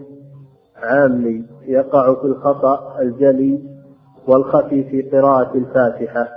[0.75, 3.59] عامي يقع في الخطأ الجلي
[4.27, 6.27] والخفي في قراءة الفاتحة؟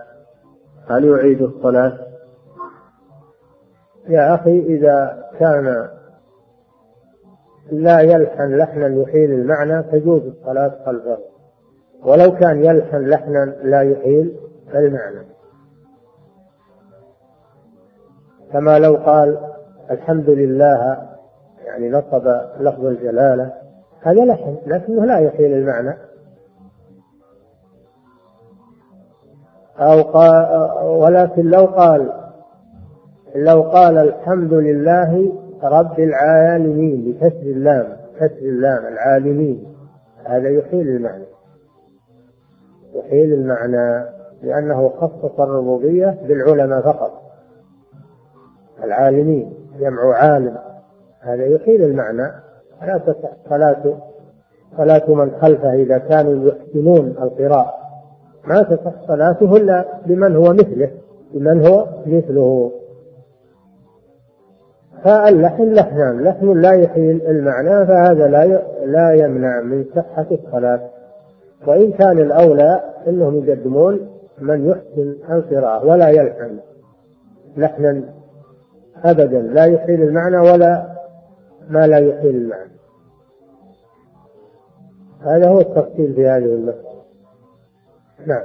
[0.86, 1.98] هل يعيد الصلاة؟
[4.08, 5.88] يا أخي إذا كان
[7.72, 11.18] لا يلحن لحنا يحيل المعنى تجوز الصلاة خلفه.
[12.04, 14.36] ولو كان يلحن لحنا لا يحيل
[14.74, 15.26] المعنى.
[18.52, 19.38] كما لو قال
[19.90, 21.08] الحمد لله
[21.64, 22.26] يعني نصب
[22.60, 23.52] لفظ الجلالة
[24.00, 25.96] هذا لحن لكنه لا يحيل المعنى.
[29.78, 30.46] أو قال
[30.84, 32.12] ولكن لو قال
[33.34, 35.32] لو قال الحمد لله
[35.64, 39.66] رب العالمين بكسر اللام كسر اللام العالمين.
[40.24, 41.24] هذا يحيل المعنى.
[42.94, 44.04] يحيل المعنى
[44.42, 47.22] لأنه خصص الربوبية بالعلماء فقط.
[48.84, 50.58] العالمين جمع عالم.
[51.20, 52.32] هذا يحيل المعنى.
[52.86, 53.98] لا تصح صلاة
[54.76, 57.74] صلاة من خلفه إذا كانوا يحسنون القراءة.
[58.44, 60.90] ما تصح صلاته إلا بمن هو مثله
[61.34, 62.72] بمن هو مثله.
[65.04, 70.90] فاللحن لحنان لحن لا يحيل المعنى فهذا لا لا يمنع من صحة الصلاة.
[71.66, 76.58] وإن كان الأولى أنهم يقدمون من يحسن القراءة ولا يلحن
[77.56, 78.02] لحنا
[79.04, 80.86] أبدا لا يحيل المعنى ولا
[81.68, 82.72] ما لا يحيل المعنى.
[85.20, 87.02] هذا هو التفصيل في هذه المسألة.
[88.26, 88.44] نعم.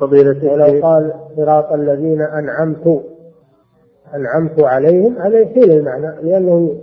[0.00, 3.02] فضيلة ولو قال صراط الذين أنعمت
[4.14, 6.76] أنعمت عليهم هذا يحيل المعنى لأنه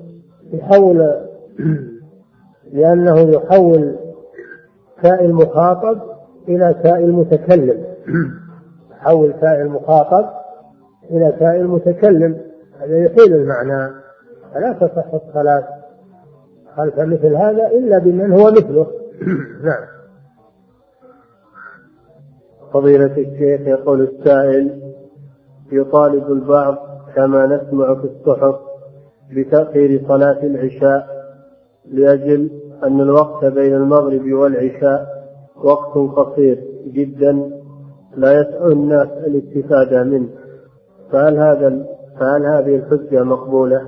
[0.53, 1.27] يحول
[2.73, 3.95] لأنه يحول
[5.03, 6.01] تاء المخاطب
[6.47, 7.83] إلى تاء المتكلم.
[8.91, 10.29] يحول تاء المخاطب
[11.11, 12.37] إلى تاء المتكلم.
[12.79, 13.93] هذا يحيل المعنى.
[14.53, 15.67] فلا تصح الصلاة
[16.75, 18.87] خلف مثل هذا إلا بمن هو مثله.
[19.63, 19.97] نعم.
[22.73, 24.93] فضيلة الشيخ يقول السائل
[25.71, 26.86] يطالب البعض
[27.17, 28.55] كما نسمع في الصحف
[29.31, 31.07] بتأخير صلاة العشاء
[31.91, 32.49] لأجل
[32.83, 35.07] أن الوقت بين المغرب والعشاء
[35.63, 37.51] وقت قصير جدا
[38.15, 40.29] لا يسع الناس الاستفادة منه.
[41.11, 41.85] فهل هذا
[42.19, 43.81] فهل هذه الحجة مقبولة؟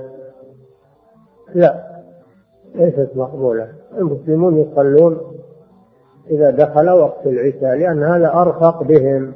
[1.54, 1.84] لا
[2.74, 3.68] ليست مقبولة.
[3.98, 5.18] المسلمون يصلون
[6.30, 9.32] إذا دخل وقت العشاء لأن هذا أرفق بهم.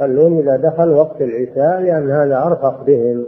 [0.00, 3.26] يصلون إذا دخل وقت العشاء لأن هذا أرفق بهم.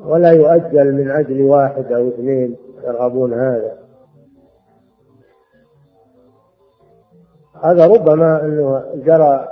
[0.00, 3.78] ولا يؤجل من أجل واحد أو اثنين يرغبون هذا.
[7.62, 9.48] هذا ربما أنه جرى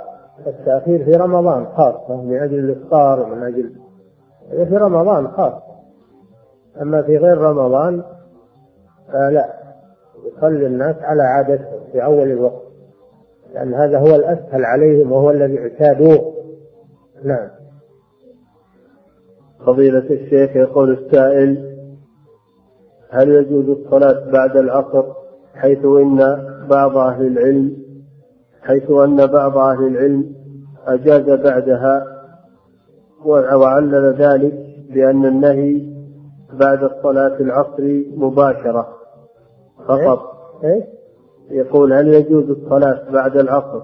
[0.47, 3.75] التأخير في رمضان خاصة من أجل الإفطار ومن أجل
[4.49, 5.63] في رمضان خاص.
[6.81, 8.03] أما في غير رمضان
[9.07, 9.53] فلا
[10.25, 12.66] يصلي الناس على عادتهم في أول الوقت.
[13.57, 16.33] لأن هذا هو الأسهل عليهم وهو الذي اعتادوه.
[17.23, 17.49] نعم.
[19.65, 21.77] فضيلة الشيخ يقول السائل
[23.09, 25.03] هل يجوز الصلاة بعد العصر
[25.55, 26.17] حيث إن
[26.69, 27.77] بعض أهل العلم
[28.61, 30.33] حيث أن بعض أهل العلم
[30.87, 32.07] أجاز بعدها
[33.25, 34.53] وعلل ذلك
[34.89, 35.93] بأن النهي
[36.53, 38.87] بعد الصلاة العصر مباشرة
[39.87, 40.19] فقط؟
[40.63, 40.96] إيه؟
[41.49, 43.81] يقول هل يجوز الصلاة بعد العصر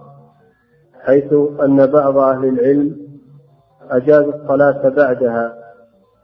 [1.01, 1.33] حيث
[1.63, 2.97] أن بعض أهل العلم
[3.89, 5.55] أجاز الصلاة بعدها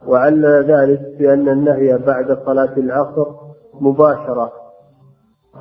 [0.06, 3.26] وعلل ذلك بأن النهي بعد صلاة العصر
[3.74, 4.52] مباشرة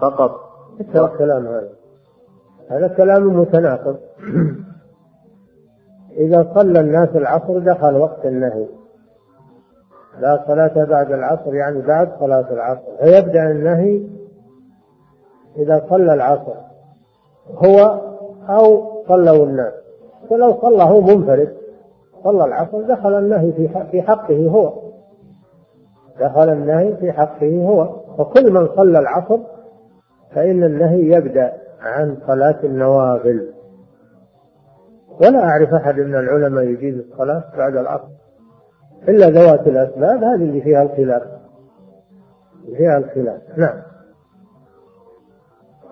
[0.02, 0.32] فقط؟
[0.80, 1.70] الكلام هذا.
[2.70, 3.98] هذا كلام متناقض.
[6.18, 8.68] إذا صلى الناس العصر دخل وقت النهي.
[10.20, 12.98] لا صلاة بعد العصر يعني بعد صلاة العصر.
[13.04, 14.19] فيبدأ النهي
[15.60, 16.54] إذا صلى العصر
[17.48, 18.02] هو
[18.50, 19.74] أو صلوا الناس.
[20.30, 21.54] فلو صلى هو منفرد.
[22.24, 23.52] صلى العصر دخل النهي
[23.92, 24.74] في حقه هو.
[26.20, 27.96] دخل النهي في حقه هو.
[28.18, 29.40] وكل من صلى العصر
[30.36, 33.54] فإن النهي يبدأ عن صلاة النوافل.
[35.22, 38.10] ولا أعرف أحد من العلماء يجيز الصلاة بعد العصر.
[39.08, 41.24] إلا ذوات الأسباب هذه اللي فيها الخلاف.
[42.78, 43.42] فيها الخلاف.
[43.58, 43.89] نعم.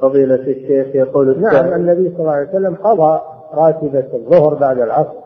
[0.02, 3.22] فضيلة الشيخ يقول نعم النبي صلى الله عليه وسلم قضى
[3.54, 5.18] راتبة الظهر بعد العصر.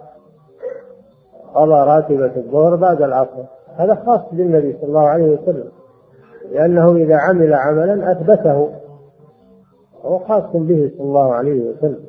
[1.55, 3.43] قضى راتبة الظهر بعد العصر.
[3.75, 5.71] هذا خاص بالنبي صلى الله عليه وسلم
[6.51, 8.69] لأنه إذا عمل عملا أثبته.
[10.01, 12.05] هو خاص به صلى الله عليه وسلم.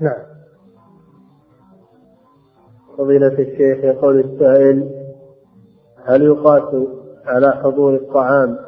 [0.00, 0.28] نعم.
[2.98, 4.90] فضيلة الشيخ يقول السائل
[6.04, 6.74] هل يقاس
[7.26, 8.58] على حضور الطعام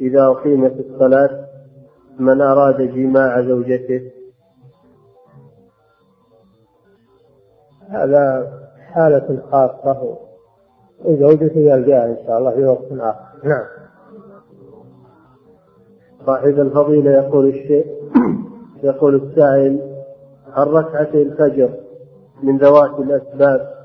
[0.00, 1.45] إذا أقيمت الصلاة؟
[2.18, 4.10] من أراد جماع زوجته.
[7.88, 10.18] هذا حالة خاصة.
[11.04, 13.48] وزوجته يلقاها إن شاء الله في وقت آخر.
[13.48, 13.66] نعم.
[16.26, 17.86] صاحب الفضيلة يقول الشيء
[18.82, 19.96] يقول السائل
[20.52, 21.70] هل ركعتي الفجر
[22.42, 23.76] من ذوات الأسباب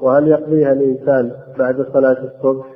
[0.00, 2.66] وهل يقضيها الإنسان بعد صلاة الصبح؟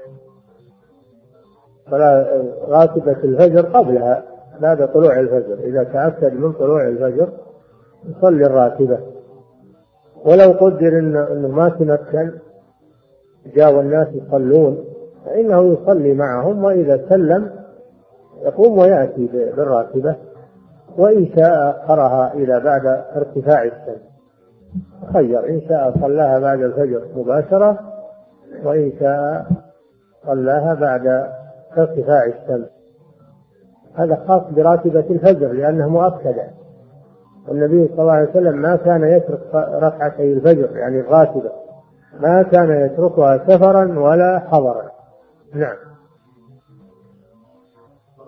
[1.91, 4.38] صلاة راتبة الفجر قبلها.
[4.61, 5.59] بعد طلوع الفجر.
[5.65, 7.29] إذا تأكد من طلوع الفجر
[8.05, 8.99] يصلي الراتبة.
[10.25, 12.33] ولو قدر إنه ما تمكن
[13.55, 14.85] جاء والناس يصلون
[15.25, 17.51] فإنه يصلي معهم وإذا سلم
[18.43, 20.17] يقوم ويأتي بالراتبة.
[20.99, 22.87] وإن شاء أخرها إلى بعد
[23.17, 24.03] ارتفاع الشمس
[25.13, 25.49] خير.
[25.49, 27.79] إن شاء صلاها بعد الفجر مباشرة
[28.65, 29.47] وإن شاء
[30.27, 31.07] صلاها بعد
[31.79, 32.69] ارتفاع الشمس
[33.99, 36.51] هذا خاص براتبة الفجر لأنها مؤكدة.
[37.49, 41.51] والنبي صلى الله عليه وسلم ما كان يترك ركعتي الفجر يعني الراتبة.
[42.21, 44.83] ما كان يتركها سفرا ولا حضرا.
[45.55, 45.77] نعم.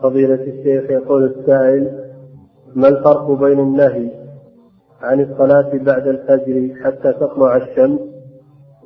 [0.02, 2.10] فضيلة الشيخ يقول السائل
[2.74, 4.10] ما الفرق بين النهي
[5.02, 8.00] عن الصلاة بعد الفجر حتى تطلع الشمس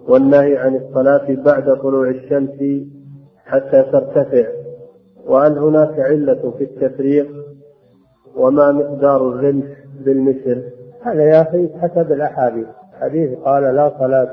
[0.09, 2.87] والنهي عن الصلاة بعد طلوع الشمس
[3.45, 4.64] حتى ترتفع؟
[5.27, 7.29] وهل هناك علة في التفريق
[8.37, 9.67] وما مقدار الرمح
[10.05, 10.63] بالمثل؟
[11.03, 12.67] هذا يا أخي حسب الأحاديث.
[13.01, 14.29] حديث قال لا صلاة.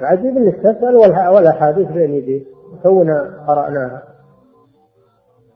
[0.00, 0.96] عجيب إنك تسأل
[1.34, 2.46] والأحاديث بين يديك
[2.82, 4.02] تونا قرأناها.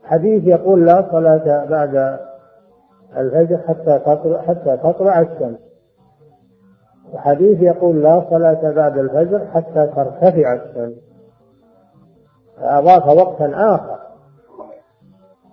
[0.04, 2.18] حديث يقول لا صلاة بعد
[3.16, 5.58] الفجر حتى تطلع حتى تطلع الشمس.
[7.12, 10.94] وحديث يقول لا صلاة بعد الفجر حتى ترتفع الشمس.
[12.56, 14.07] فأضاف وقتا آخر.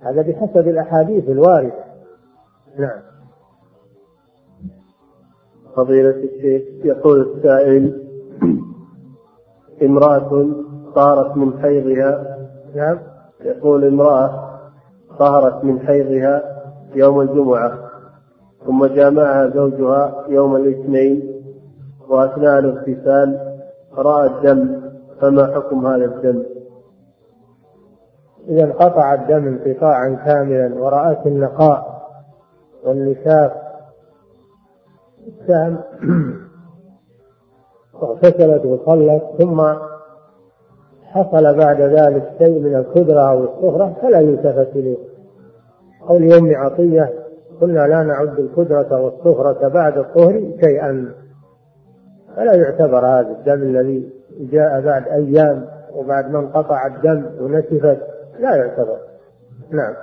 [0.02, 1.86] هذا بحسب الأحاديث الواردة.
[2.80, 3.02] نعم.
[5.76, 8.02] فضيلة الشيخ يقول السائل
[9.84, 10.48] امرأة
[10.96, 12.38] طارت من حيضها.
[12.76, 12.98] نعم.
[13.42, 14.56] يقول امرأة
[15.20, 16.44] طهرت من حيضها
[16.96, 17.80] يوم الجمعة
[18.66, 21.42] ثم جامعها زوجها يوم الاثنين
[22.10, 23.56] وأثناء الاغتسال
[23.98, 24.82] رأى الدم
[25.22, 26.44] فما حكم هذا الدم؟
[28.50, 31.96] إذا انقطع الدم انقطاعا كاملا ورأت النقاء
[32.84, 33.52] والنساف
[35.28, 35.78] السهم
[37.94, 39.62] واغتسلت وصلت ثم
[41.04, 44.98] حصل بعد ذلك شيء من القدرة أو الصهرة فلا يلتفت إليه.
[46.08, 47.14] قول يوم عطية
[47.62, 51.14] قلنا لا نعد القدرة والصهرة بعد الطهر شيئا.
[52.36, 58.98] فلا يعتبر هذا الدم الذي جاء بعد أيام وبعد ما انقطع الدم ونسفت لا يعتبر.
[59.72, 59.94] نعم.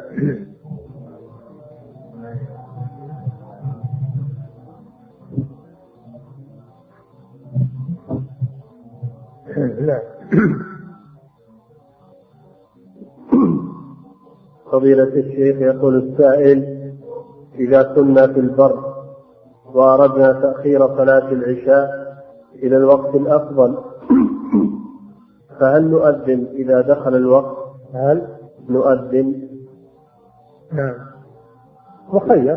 [9.86, 10.02] نعم.
[14.72, 16.92] فضيلة الشيخ يقول السائل
[17.58, 18.92] إذا كنا في البر
[19.74, 22.02] وأردنا تأخير صلاة العشاء
[22.54, 23.78] إلى الوقت الأفضل
[25.60, 27.61] فهل نؤذن إذا دخل الوقت؟
[27.94, 28.22] هل
[28.68, 29.48] نؤذن؟
[30.72, 30.94] نعم.
[32.12, 32.56] مخير.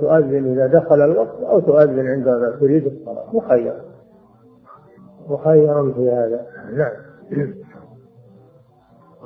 [0.00, 3.36] تؤذن إذا دخل الوقت أو تؤذن عندما تريد الصلاة.
[3.36, 3.74] مخير.
[5.28, 6.46] مخير في هذا.
[6.72, 6.92] نعم.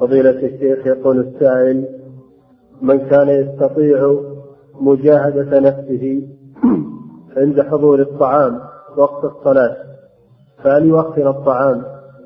[0.00, 2.00] فضيلة الشيخ يقول السائل
[2.82, 4.20] من كان يستطيع
[4.80, 6.28] مجاهدة نفسه
[7.36, 8.60] عند حضور الطعام
[8.96, 9.76] وقت الصلاة
[10.64, 11.82] فهل يؤخر الطعام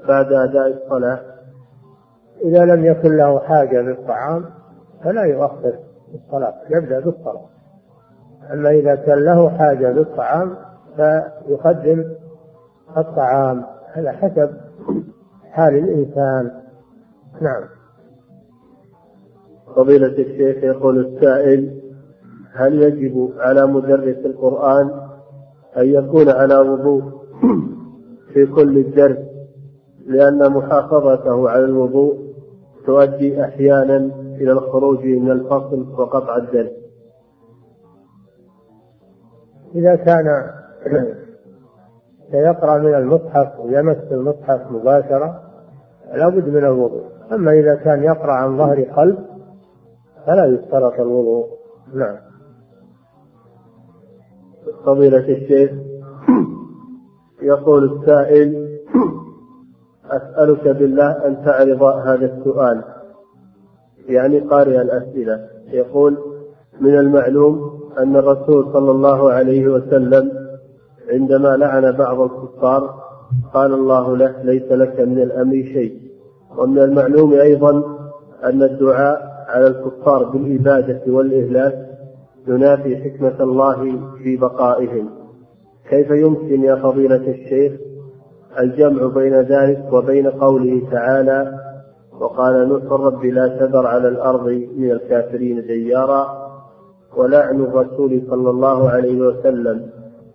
[0.09, 1.34] بعد أداء الصلاة؟
[2.43, 4.45] إذا لم يكن له حاجة للطعام
[5.05, 5.74] فلا يؤخر
[6.14, 7.47] الصلاة يبدأ بالصلاة.
[8.53, 10.57] أما إذا كان له حاجة للطعام
[10.97, 12.05] فيقدم
[12.97, 13.64] الطعام
[13.97, 14.51] على حسب
[15.51, 16.51] حال الإنسان.
[17.41, 17.64] نعم.
[19.76, 21.80] فضيلة الشيخ يقول السائل
[22.55, 24.91] هل يجب على مدرس القرآن
[25.76, 27.03] أن يكون على وضوء
[28.32, 29.34] في كل الدرس
[30.07, 32.18] لأن محافظته على الوضوء
[32.86, 33.96] تؤدي أحيانا
[34.40, 36.72] إلى الخروج من الفصل وقطع الدرس
[39.74, 40.50] إذا كان
[42.30, 45.40] سيقرأ من المصحف ويمس المصحف مباشرة
[46.14, 47.05] لا بد من الوضوء.
[47.32, 49.18] أما إذا كان يقرأ عن ظهر قلب
[50.26, 51.46] فلا يشترط الوضوء.
[51.94, 52.16] نعم.
[54.86, 55.70] فضيلة الشيخ
[57.42, 58.74] يقول السائل
[60.11, 62.82] أسألك بالله أن تعرض هذا السؤال.
[64.09, 65.40] يعني قارئ الأسئلة.
[65.72, 66.18] يقول
[66.80, 70.32] من المعلوم أن الرسول صلى الله عليه وسلم
[71.12, 72.94] عندما لعن بعض الكفار
[73.55, 75.98] قال الله له ليس لك من الأمر شيء.
[76.59, 77.70] ومن المعلوم أيضا
[78.44, 81.86] أن الدعاء على الكفار بالإبادة والإهلاك
[82.49, 85.11] ينافي حكمة الله في بقائهم.
[85.91, 87.72] كيف يمكن يا فضيلة الشيخ
[88.61, 91.59] الجمع بين ذلك وبين قوله تعالى
[92.21, 96.45] وقال نوح رب لا تذر على الأرض من الكافرين ديارا
[97.17, 99.91] ولعن الرسول صلى الله عليه وسلم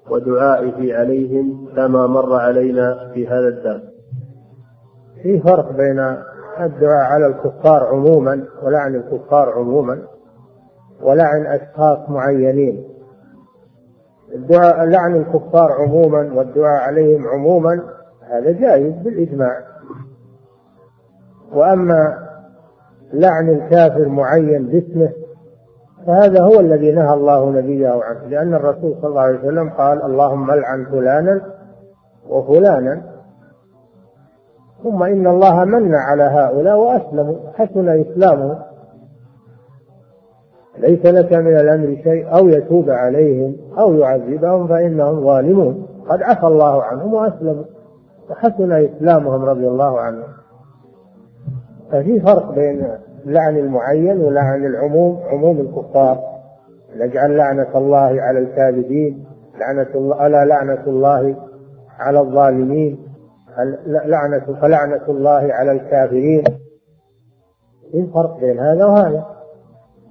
[0.09, 3.81] ودعائه عليهم كما مر علينا في هذا الدرس.
[5.23, 5.99] في فرق بين
[6.59, 10.01] الدعاء على الكفار عموما ولعن الكفار عموما
[11.01, 12.83] ولعن أشخاص معينين.
[14.35, 17.83] الدعاء لعن الكفار عموما والدعاء عليهم عموما
[18.29, 19.61] هذا جائز بالإجماع.
[21.53, 22.29] وأما
[23.13, 25.09] لعن الكافر معين باسمه
[26.07, 30.51] فهذا هو الذي نهى الله نبيه عنه لأن الرسول صلى الله عليه وسلم قال اللهم
[30.51, 31.41] العن فلانا
[32.29, 33.01] وفلانا.
[34.83, 38.59] ثم إن الله من على هؤلاء وأسلموا حسن إسلامهم.
[40.77, 45.87] ليس لك من الأمر شيء أو يتوب عليهم أو يعذبهم فإنهم ظالمون.
[46.09, 47.63] قد عفى الله عنهم وأسلموا.
[48.29, 50.27] وحسن إسلامهم رضي الله عنهم.
[51.91, 52.87] ففي فرق بين
[53.25, 56.19] لعن المعين ولعن العموم عموم الكفار.
[56.95, 59.25] نجعل لعنة الله على الكاذبين
[59.59, 61.35] لعنة الله ألا لعنة الله
[61.99, 62.99] على الظالمين
[63.85, 66.43] لعنة فلعنة الله على الكافرين.
[67.91, 69.25] في فرق بين هذا وهذا.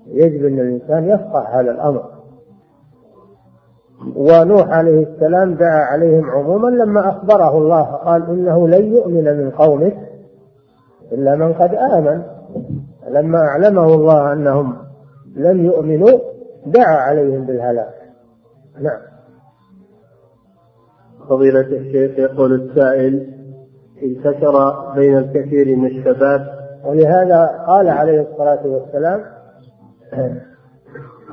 [0.07, 2.18] يجب أن الإنسان يفقه هذا الأمر.
[4.17, 9.97] ونوح عليه السلام دعا عليهم عموما لما أخبره الله قال إنه لن يؤمن من قومك
[11.13, 12.23] إلا من قد آمن.
[13.11, 14.77] لما أعلمه الله أنهم
[15.37, 16.19] لم يؤمنوا
[16.67, 17.95] دعا عليهم بالهلاك.
[18.81, 19.01] نعم.
[21.29, 23.35] فضيلة الشيخ يقول السائل
[24.03, 26.59] انتشر بين الكثير من الشباب.
[26.85, 29.25] ولهذا قال عليه الصلاة والسلام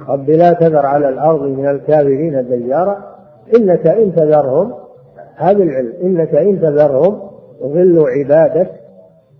[0.07, 3.15] رب لا تذر على الأرض من الكافرين ديارا.
[3.55, 4.73] إنك إن تذرهم
[5.35, 7.21] هذا العلم إنك إن تذرهم
[7.61, 8.71] يضلوا عبادك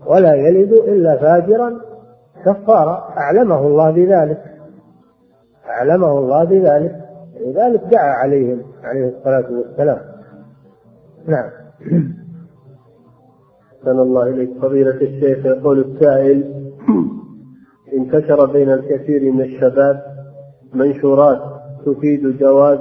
[0.07, 1.81] ولا يلدوا إلا فاجرا
[2.45, 3.13] كفارا.
[3.17, 4.41] أعلمه الله بذلك.
[5.69, 6.95] أعلمه الله بذلك.
[7.41, 9.99] لذلك دعا عليهم عليه الصلاة والسلام.
[11.27, 11.49] نعم.
[13.81, 14.49] أحسن الله إليك.
[14.61, 16.65] فضيلة الشيخ يقول السائل
[17.93, 20.14] انتشر بين الكثير من الشباب
[20.75, 21.41] منشورات
[21.85, 22.79] تفيد جواز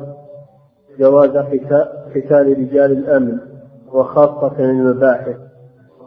[0.99, 1.31] جواز
[2.15, 3.39] قتال رجال الأمن
[3.93, 5.37] وخاصة المباحث.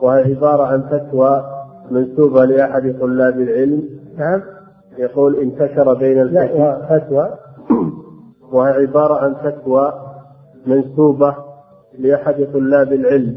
[0.01, 1.43] وهي عبارة عن فتوى
[1.91, 3.89] منسوبة لأحد طلاب العلم.
[4.17, 4.41] نعم.
[4.97, 7.29] يقول انتشر بين لا فتوى.
[8.53, 9.93] وهي عبارة عن فتوى
[10.65, 11.35] منسوبة
[11.99, 13.35] لأحد طلاب العلم.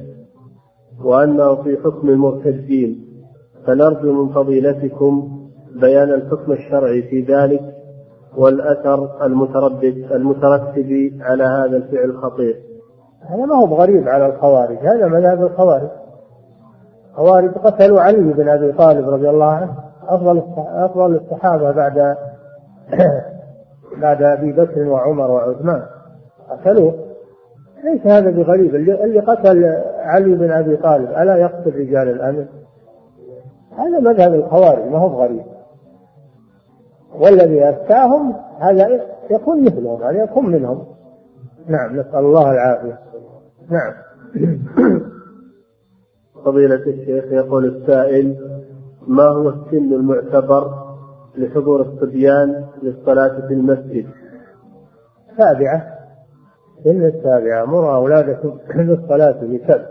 [1.05, 3.07] وأنه في حكم المرتدين.
[3.67, 5.41] فنرجو من فضيلتكم
[5.81, 7.80] بيان الحكم الشرعي في ذلك.
[8.37, 12.71] والأثر المتردد المترتب على هذا الفعل الخطير
[13.29, 15.89] هذا ما هو بغريب على الخوارج هذا مذهب الخوارج.
[17.11, 19.75] الخوارج قتلوا علي بن أبي طالب رضي الله عنه
[20.09, 21.99] أفضل أفضل الصحابة بعد
[24.03, 25.83] بعد أبي بكر وعمر وعثمان.
[26.51, 26.95] قتلوه.
[27.85, 32.47] ليس هذا بغريب اللي قتل علي بن أبي طالب ألا يقتل رجال الأمن؟
[33.79, 35.43] هذا مذهب الخوارج ما هو بغريب.
[37.15, 39.01] والذي أفتاهم هذا
[39.31, 40.87] يكون مثلهم يعني يكون منهم.
[41.67, 42.99] نعم نسأل الله العافية.
[43.71, 43.93] نعم.
[46.45, 48.37] فضيلة الشيخ يقول السائل
[49.07, 50.71] ما هو السن المعتبر
[51.37, 54.07] لحضور الصبيان للصلاة في المسجد؟
[55.39, 55.87] سابعة
[56.85, 59.87] سن السابعة مروا أولادكم بالصلاة بسبع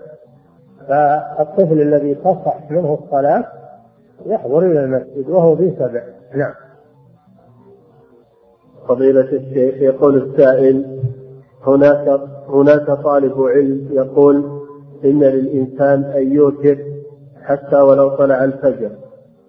[0.87, 3.45] فالطفل الذي تصح منه الصلاة
[4.25, 6.03] يحضر إلى المسجد وهو في سبع.
[6.35, 6.53] نعم.
[8.89, 10.99] فضيلة الشيخ يقول السائل
[11.67, 14.43] هناك هناك طالب علم يقول
[15.05, 16.77] إن للإنسان أن يوتر
[17.41, 18.91] حتى ولو طلع الفجر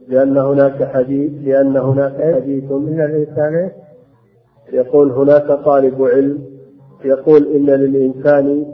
[0.09, 3.71] لأن هناك حديث لأن هناك حديث إن الإنسان
[4.73, 6.39] يقول هناك طالب علم
[7.05, 8.67] يقول إن للإنسان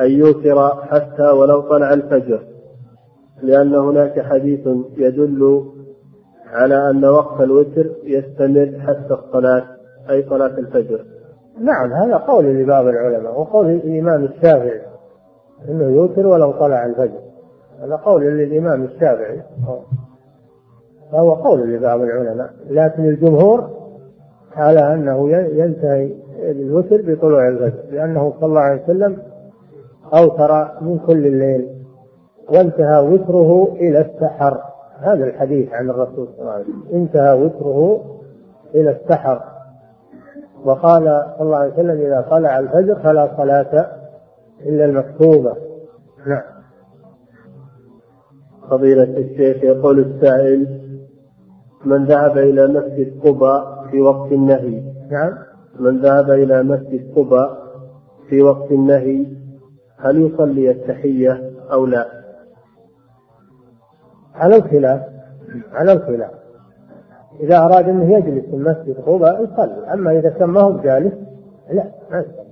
[0.00, 2.40] أن يوتر حتى ولو طلع الفجر
[3.42, 5.64] لأن هناك حديث يدل
[6.46, 9.73] على أن وقت الوتر يستمر حتى الصلاة
[10.10, 11.04] أي صلاة الفجر.
[11.60, 14.82] نعم هذا قول لبعض العلماء وقول الإمام الشافعي
[15.68, 17.20] أنه يوتر ولو طلع الفجر.
[17.80, 19.42] هذا قول للإمام الشافعي.
[21.12, 23.70] فهو قول لبعض العلماء لكن الجمهور
[24.56, 29.18] على أنه ينتهي الوتر بطلوع الفجر لأنه صلى الله عليه وسلم
[30.14, 31.68] أوتر من كل الليل
[32.48, 34.62] وانتهى وتره إلى السحر.
[34.98, 38.00] هذا الحديث عن الرسول صلى الله عليه وسلم انتهى وتره
[38.74, 39.42] إلى السحر.
[40.64, 41.02] وقال
[41.38, 43.86] صلى الله عليه وسلم إذا طلع الفجر فلا صلاة
[44.60, 45.56] إلا المكتوبة.
[46.26, 46.42] نعم.
[48.70, 50.80] فضيلة الشيخ يقول السائل
[51.84, 54.82] من ذهب إلى مسجد قباء في وقت النهي.
[55.10, 55.38] نعم.
[55.78, 57.64] من ذهب إلى مسجد قباء
[58.28, 59.26] في وقت النهي
[59.98, 62.06] هل يصلي التحية أو لا؟
[64.34, 65.00] على الخلاف.
[65.72, 66.43] على الخلاف.
[67.40, 69.92] إذا أراد أنه يجلس في مسجد قباء يصلي.
[69.92, 71.14] أما إذا كان ما هو جالس
[71.70, 72.44] لا ما يصلي.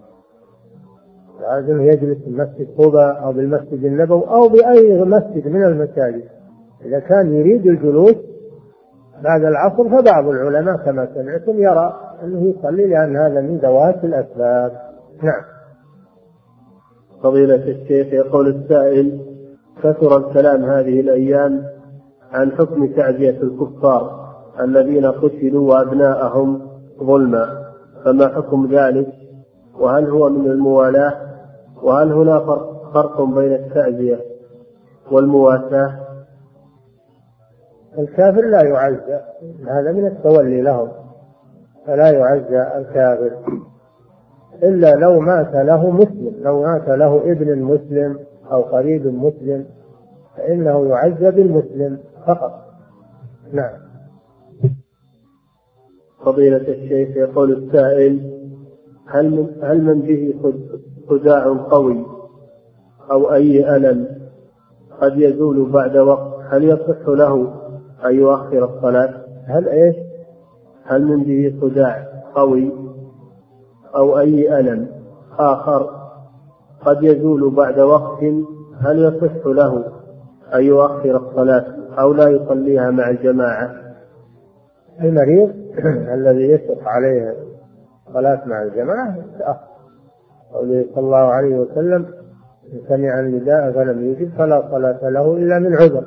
[1.59, 6.25] أنه يجلس في مسجد قباء أو بالمسجد النبوي أو بأي مسجد من المساجد.
[6.85, 8.17] إذا كان يريد الجلوس
[9.23, 14.73] بعد العصر فبعض العلماء كما سمعتم يرى أنه يصلي لأن هذا من ذوات الأسباب.
[15.23, 15.43] نعم.
[17.23, 19.21] فضيلة الشيخ يقول السائل
[19.83, 21.65] كثر الكلام هذه الأيام
[22.33, 24.22] عن حكم تعزية الكفار.
[24.61, 26.69] الذين قتلوا وأبناءهم
[27.03, 27.73] ظلما.
[28.05, 29.09] فما حكم ذلك؟
[29.79, 31.15] وهل هو من الموالاة؟
[31.83, 32.39] وهل هنا
[32.95, 34.21] فرق بين التعزية
[35.11, 35.99] والمواساة؟
[37.99, 39.21] الكافر لا يعزى.
[39.69, 40.89] هذا من التولي لهم.
[41.87, 43.31] فلا يعزى الكافر.
[44.63, 46.35] إلا لو مات له مسلم.
[46.43, 48.19] لو مات له ابن مسلم
[48.53, 49.67] أو قريب مسلم
[50.37, 52.53] فإنه يعزى بالمسلم فقط.
[53.53, 53.92] نعم.
[56.25, 58.33] فضيلة الشيخ يقول السائل
[59.07, 60.35] هل من, هل من به
[61.09, 62.07] خداع قوي
[63.11, 64.09] أو أي ألم
[65.01, 67.55] قد يزول بعد وقت هل يصح له
[68.05, 69.15] أن يؤخر الصلاة؟
[69.47, 69.97] هل إيش؟
[70.85, 72.73] هل من به صداع قوي
[73.97, 74.89] أو أي ألم
[75.39, 75.91] آخر
[76.85, 78.23] قد يزول بعد وقت
[78.81, 79.85] هل يصح له
[80.55, 81.65] أن يؤخر الصلاة
[81.99, 83.71] أو لا يصليها مع الجماعة
[85.01, 85.62] المريض
[86.15, 87.35] الذي يشق عليه
[88.09, 89.73] الصلاة مع الجماعة تأخر
[90.53, 92.07] قوله صلى الله عليه وسلم
[92.89, 96.05] سمع النداء فلم يجب فلا صلاة له إلا من عذر.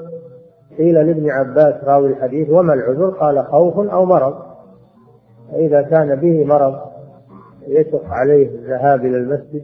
[0.77, 4.35] قيل لابن عباس راوي الحديث وما العذر قال خوف أو مرض.
[5.51, 6.75] فإذا كان به مرض
[7.67, 9.63] يشق عليه الذهاب إلى المسجد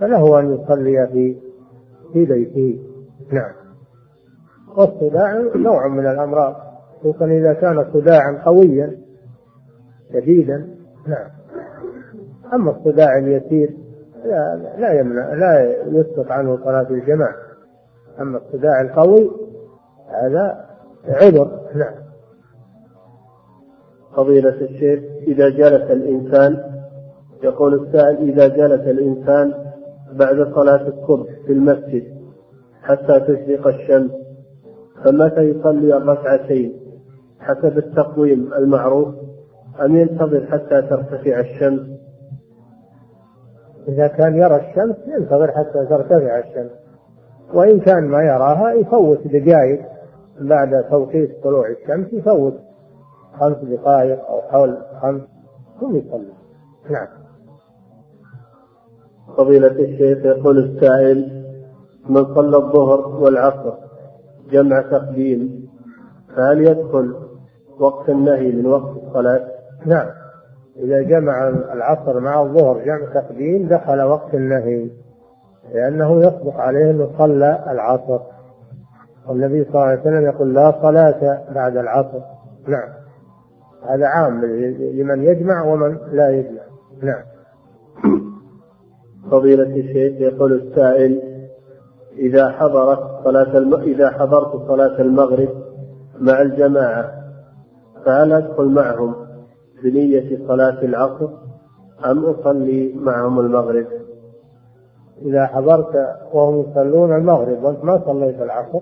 [0.00, 1.36] فله أن يصلي في
[2.12, 2.80] في بيته.
[3.32, 3.52] نعم.
[4.76, 6.65] والصداع نوع من الأمراض.
[7.06, 8.98] خصوصا إذا كان صداعا قويا
[10.12, 10.68] شديدا
[11.06, 11.28] نعم.
[12.52, 13.76] أما الصداع اليسير
[14.24, 17.34] لا لا يمنع لا يسقط عنه صلاة الجماعة
[18.20, 19.30] أما الصداع القوي
[20.08, 20.66] هذا
[21.08, 21.94] عذر نعم.
[24.16, 26.76] فضيلة الشيخ إذا جلس الإنسان
[27.42, 29.54] يقول السائل إذا جلس الإنسان
[30.12, 32.16] بعد صلاة الصبح في المسجد
[32.82, 34.10] حتى تشرق الشمس
[35.04, 36.85] فمتى يصلي الركعتين؟
[37.46, 39.08] حسب التقويم المعروف
[39.84, 41.80] أم ينتظر حتى ترتفع الشمس؟
[43.88, 46.70] إذا كان يرى الشمس ينتظر حتى ترتفع الشمس.
[47.54, 49.86] وإن كان ما يراها يفوت دقائق
[50.40, 52.54] بعد توقيت طلوع الشمس يفوت
[53.40, 55.22] خمس دقائق أو حول خمس
[55.80, 56.32] ثم يصلي.
[56.90, 57.08] نعم.
[59.36, 61.46] فضيلة الشيخ يقول السائل
[62.08, 63.74] من صلى الظهر والعصر
[64.50, 65.68] جمع تقديم
[66.36, 67.25] فهل يدخل
[67.80, 69.48] وقت النهي من وقت الصلاة؟
[69.86, 70.06] نعم.
[70.76, 74.90] إذا جمع العصر مع الظهر جمع تقديم دخل وقت النهي.
[75.74, 78.20] لأنه يصدق عليه أنه صلى العصر.
[79.28, 82.20] والنبي صلى الله عليه وسلم يقول لا صلاة بعد العصر.
[82.68, 82.88] نعم.
[83.88, 84.44] هذا عام
[84.94, 86.62] لمن يجمع ومن لا يجمع.
[87.02, 87.22] نعم.
[89.30, 91.22] فضيلة الشيخ يقول السائل
[92.18, 93.74] إذا حضرت صلاة الم...
[93.74, 95.48] إذا حضرت صلاة المغرب
[96.20, 97.25] مع الجماعة
[98.06, 99.14] فهل أدخل معهم
[99.82, 101.28] بنية صلاة العصر
[102.04, 103.86] أم أصلي معهم المغرب؟
[105.22, 108.80] إذا حضرت وهم يصلون المغرب وأنت ما صليت العصر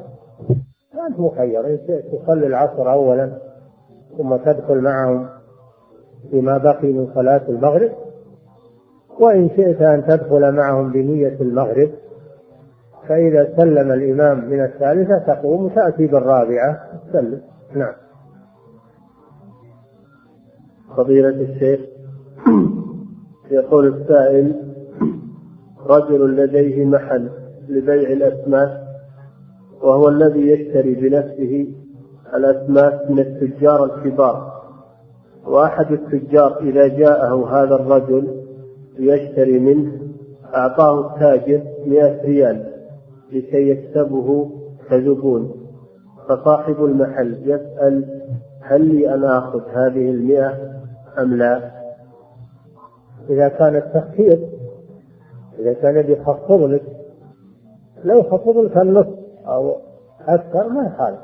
[0.92, 1.76] فأنت مخير.
[2.12, 3.38] تصلي العصر أولا
[4.18, 5.28] ثم تدخل معهم
[6.30, 7.90] فيما بقي من صلاة المغرب
[9.20, 11.90] وإن شئت أن تدخل معهم بنية المغرب
[13.08, 17.40] فإذا سلم الإمام من الثالثة تقوم تأتي بالرابعة تسلم.
[17.74, 18.03] نعم.
[20.96, 21.80] فضيلة الشيخ
[23.50, 24.54] يقول السائل
[25.86, 27.30] رجل لديه محل
[27.68, 28.84] لبيع الأسماك
[29.82, 31.66] وهو الذي يشتري بنفسه
[32.34, 34.54] الأسماك من التجار الكبار
[35.46, 38.44] وأحد التجار إذا جاءه هذا الرجل
[38.98, 39.92] ليشتري منه
[40.54, 42.66] أعطاه التاجر مئة ريال
[43.32, 44.50] لكي يكسبه
[44.90, 45.54] كزبون
[46.28, 48.04] فصاحب المحل يسأل
[48.60, 50.73] هل لي أن آخذ هذه المئة؟
[51.18, 51.70] أم لا؟
[53.30, 54.48] إذا كان التخفيض
[55.58, 56.82] إذا كان بيخفض لك
[58.04, 59.76] لو خفض لك النصف أو
[60.28, 61.18] أكثر ما يخالف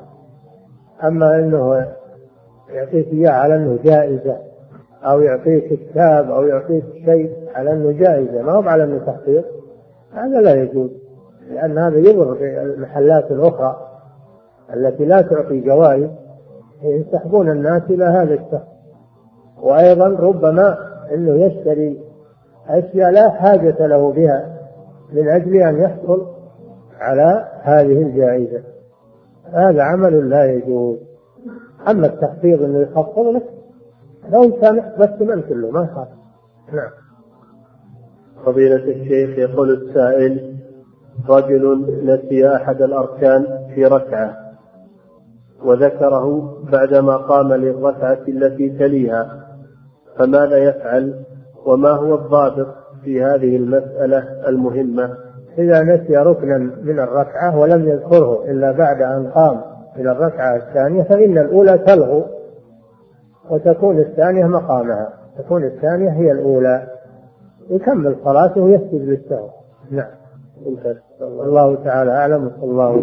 [1.03, 1.87] أما أنه
[2.69, 4.37] يعطيك إياه على أنه جائزة
[5.03, 9.43] أو يعطيك كتاب أو يعطيك شيء على أنه جائزة ما هو على أنه تخفيض
[10.13, 10.89] هذا لا يجوز
[11.49, 13.87] لأن هذا يضر المحلات الأخرى
[14.73, 16.09] التي لا تعطي جوائز.
[16.83, 18.70] يسحبون الناس إلى هذا الشخص.
[19.61, 20.77] وأيضا ربما
[21.13, 22.01] أنه يشتري
[22.67, 24.57] أشياء لا حاجة له بها
[25.13, 26.25] من أجل أن يحصل
[26.99, 28.63] على هذه الجائزة.
[29.53, 30.97] هذا عمل لا يجوز.
[31.89, 33.43] أما التخفيض أنه يخفض لك
[34.29, 36.07] لو سامح بس من كله ما يخاف
[36.73, 36.89] نعم.
[38.45, 40.55] فضيلة الشيخ يقول السائل
[41.29, 44.37] رجل نسي أحد الأركان في ركعة
[45.63, 49.50] وذكره بعدما قام للركعة التي تليها.
[50.17, 51.23] فماذا يفعل
[51.65, 52.67] وما هو الضابط
[53.03, 55.09] في هذه المسألة المهمة.
[55.57, 59.61] إذا نسي ركنا من الركعة ولم يذكره إلا بعد أن قام
[59.97, 62.25] إلى الركعة الثانية فإن الأولى تلغو
[63.49, 65.13] وتكون الثانية مقامها.
[65.37, 66.87] تكون الثانية هي الأولى.
[67.69, 69.49] يكمل صلاته ويسجد للسهو.
[69.91, 70.11] نعم.
[71.21, 72.47] الله تعالى أعلم.
[72.47, 72.95] وصلى الله